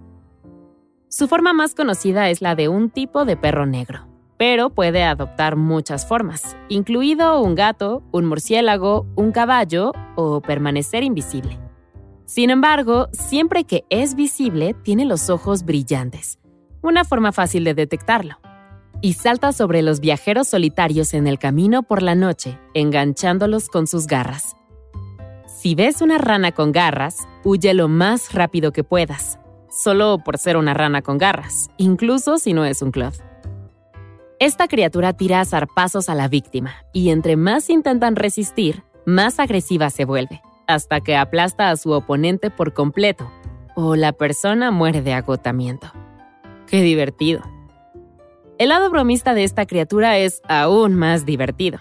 Su 1.08 1.26
forma 1.26 1.52
más 1.52 1.74
conocida 1.74 2.30
es 2.30 2.42
la 2.42 2.54
de 2.54 2.68
un 2.68 2.90
tipo 2.90 3.24
de 3.24 3.36
perro 3.36 3.66
negro, 3.66 4.06
pero 4.36 4.70
puede 4.70 5.02
adoptar 5.02 5.56
muchas 5.56 6.06
formas, 6.06 6.56
incluido 6.68 7.42
un 7.42 7.56
gato, 7.56 8.04
un 8.12 8.26
murciélago, 8.26 9.04
un 9.16 9.32
caballo 9.32 9.90
o 10.14 10.40
permanecer 10.40 11.02
invisible. 11.02 11.58
Sin 12.24 12.50
embargo, 12.50 13.08
siempre 13.10 13.64
que 13.64 13.84
es 13.90 14.14
visible, 14.14 14.74
tiene 14.84 15.04
los 15.04 15.28
ojos 15.28 15.64
brillantes, 15.64 16.38
una 16.82 17.04
forma 17.04 17.32
fácil 17.32 17.64
de 17.64 17.74
detectarlo 17.74 18.38
y 19.00 19.14
salta 19.14 19.52
sobre 19.52 19.82
los 19.82 20.00
viajeros 20.00 20.48
solitarios 20.48 21.14
en 21.14 21.26
el 21.26 21.38
camino 21.38 21.82
por 21.82 22.02
la 22.02 22.14
noche, 22.14 22.58
enganchándolos 22.74 23.68
con 23.68 23.86
sus 23.86 24.06
garras. 24.06 24.56
Si 25.46 25.74
ves 25.74 26.00
una 26.00 26.18
rana 26.18 26.52
con 26.52 26.72
garras, 26.72 27.16
huye 27.44 27.74
lo 27.74 27.88
más 27.88 28.32
rápido 28.32 28.72
que 28.72 28.84
puedas, 28.84 29.38
solo 29.70 30.18
por 30.24 30.38
ser 30.38 30.56
una 30.56 30.74
rana 30.74 31.02
con 31.02 31.18
garras, 31.18 31.70
incluso 31.76 32.38
si 32.38 32.52
no 32.52 32.64
es 32.64 32.82
un 32.82 32.90
cloth. 32.92 33.16
Esta 34.38 34.68
criatura 34.68 35.12
tira 35.12 35.44
zarpazos 35.44 36.08
a 36.08 36.14
la 36.14 36.28
víctima, 36.28 36.72
y 36.92 37.10
entre 37.10 37.36
más 37.36 37.68
intentan 37.68 38.16
resistir, 38.16 38.84
más 39.04 39.38
agresiva 39.38 39.90
se 39.90 40.06
vuelve, 40.06 40.40
hasta 40.66 41.00
que 41.00 41.16
aplasta 41.16 41.70
a 41.70 41.76
su 41.76 41.90
oponente 41.90 42.50
por 42.50 42.72
completo, 42.72 43.30
o 43.76 43.96
la 43.96 44.12
persona 44.12 44.70
muere 44.70 45.02
de 45.02 45.12
agotamiento. 45.12 45.92
¡Qué 46.70 46.82
divertido! 46.82 47.42
El 48.56 48.68
lado 48.68 48.90
bromista 48.90 49.34
de 49.34 49.42
esta 49.42 49.66
criatura 49.66 50.18
es 50.18 50.40
aún 50.48 50.94
más 50.94 51.26
divertido. 51.26 51.80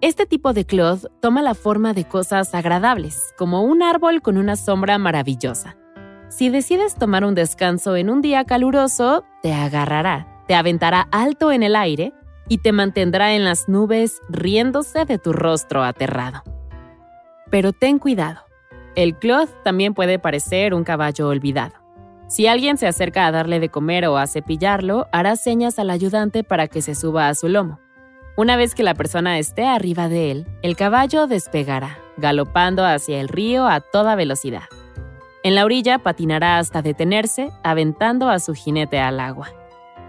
Este 0.00 0.26
tipo 0.26 0.52
de 0.52 0.64
cloth 0.64 1.06
toma 1.20 1.42
la 1.42 1.54
forma 1.54 1.92
de 1.92 2.04
cosas 2.04 2.54
agradables, 2.54 3.34
como 3.36 3.62
un 3.62 3.82
árbol 3.82 4.22
con 4.22 4.36
una 4.36 4.54
sombra 4.54 4.96
maravillosa. 4.96 5.76
Si 6.28 6.50
decides 6.50 6.94
tomar 6.94 7.24
un 7.24 7.34
descanso 7.34 7.96
en 7.96 8.10
un 8.10 8.22
día 8.22 8.44
caluroso, 8.44 9.24
te 9.42 9.52
agarrará, 9.52 10.44
te 10.46 10.54
aventará 10.54 11.08
alto 11.10 11.50
en 11.50 11.64
el 11.64 11.74
aire 11.74 12.12
y 12.46 12.58
te 12.58 12.70
mantendrá 12.70 13.34
en 13.34 13.42
las 13.42 13.68
nubes 13.68 14.20
riéndose 14.28 15.04
de 15.04 15.18
tu 15.18 15.32
rostro 15.32 15.82
aterrado. 15.82 16.44
Pero 17.50 17.72
ten 17.72 17.98
cuidado, 17.98 18.42
el 18.94 19.16
cloth 19.16 19.50
también 19.64 19.94
puede 19.94 20.20
parecer 20.20 20.74
un 20.74 20.84
caballo 20.84 21.26
olvidado. 21.26 21.81
Si 22.32 22.46
alguien 22.46 22.78
se 22.78 22.86
acerca 22.86 23.26
a 23.26 23.30
darle 23.30 23.60
de 23.60 23.68
comer 23.68 24.06
o 24.06 24.16
a 24.16 24.26
cepillarlo, 24.26 25.06
hará 25.12 25.36
señas 25.36 25.78
al 25.78 25.90
ayudante 25.90 26.42
para 26.44 26.66
que 26.66 26.80
se 26.80 26.94
suba 26.94 27.28
a 27.28 27.34
su 27.34 27.46
lomo. 27.46 27.78
Una 28.38 28.56
vez 28.56 28.74
que 28.74 28.82
la 28.82 28.94
persona 28.94 29.38
esté 29.38 29.66
arriba 29.66 30.08
de 30.08 30.30
él, 30.30 30.46
el 30.62 30.74
caballo 30.74 31.26
despegará, 31.26 31.98
galopando 32.16 32.86
hacia 32.86 33.20
el 33.20 33.28
río 33.28 33.66
a 33.66 33.80
toda 33.80 34.14
velocidad. 34.14 34.62
En 35.42 35.54
la 35.54 35.66
orilla 35.66 35.98
patinará 35.98 36.56
hasta 36.56 36.80
detenerse, 36.80 37.50
aventando 37.62 38.30
a 38.30 38.38
su 38.38 38.54
jinete 38.54 38.98
al 38.98 39.20
agua. 39.20 39.50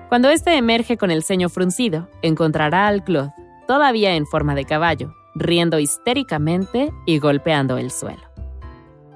Cuando 0.07 0.29
éste 0.29 0.55
emerge 0.55 0.95
con 0.95 1.11
el 1.11 1.23
ceño 1.23 1.49
fruncido, 1.49 2.07
encontrará 2.21 2.87
al 2.87 3.03
Cloth, 3.03 3.31
todavía 3.67 4.15
en 4.15 4.27
forma 4.27 4.55
de 4.55 4.63
caballo, 4.63 5.13
riendo 5.35 5.77
histéricamente 5.77 6.93
y 7.05 7.19
golpeando 7.19 7.77
el 7.77 7.91
suelo. 7.91 8.32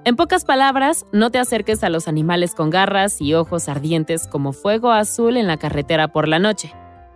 En 0.08 0.16
pocas 0.16 0.46
palabras, 0.46 1.06
no 1.12 1.32
te 1.32 1.38
acerques 1.38 1.84
a 1.84 1.90
los 1.90 2.08
animales 2.08 2.56
con 2.56 2.70
garras 2.70 3.20
y 3.20 3.34
ojos 3.34 3.68
ardientes 3.68 4.26
como 4.26 4.54
fuego 4.54 4.92
azul 4.92 5.36
en 5.36 5.48
la 5.48 5.58
carretera 5.58 6.08
por 6.08 6.30
la 6.30 6.40
noche. 6.40 6.74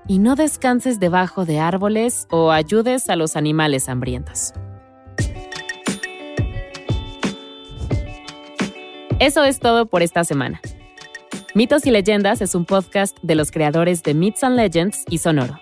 Y 0.10 0.20
no 0.20 0.36
descanses 0.36 1.00
debajo 1.00 1.46
de 1.46 1.58
árboles 1.58 2.28
o 2.32 2.52
ayudes 2.52 3.10
a 3.10 3.16
los 3.16 3.38
animales 3.38 3.88
hambrientos. 3.88 4.52
Eso 9.20 9.46
es 9.46 9.60
todo 9.62 9.86
por 9.86 10.02
esta 10.02 10.26
semana. 10.26 10.60
Mitos 11.56 11.86
y 11.86 11.92
Leyendas 11.92 12.42
es 12.42 12.56
un 12.56 12.66
podcast 12.66 13.18
de 13.22 13.36
los 13.36 13.52
creadores 13.52 14.04
de 14.04 14.16
Myths 14.16 14.44
and 14.44 14.58
Legends 14.58 15.06
y 15.10 15.20
Sonoro. 15.20 15.62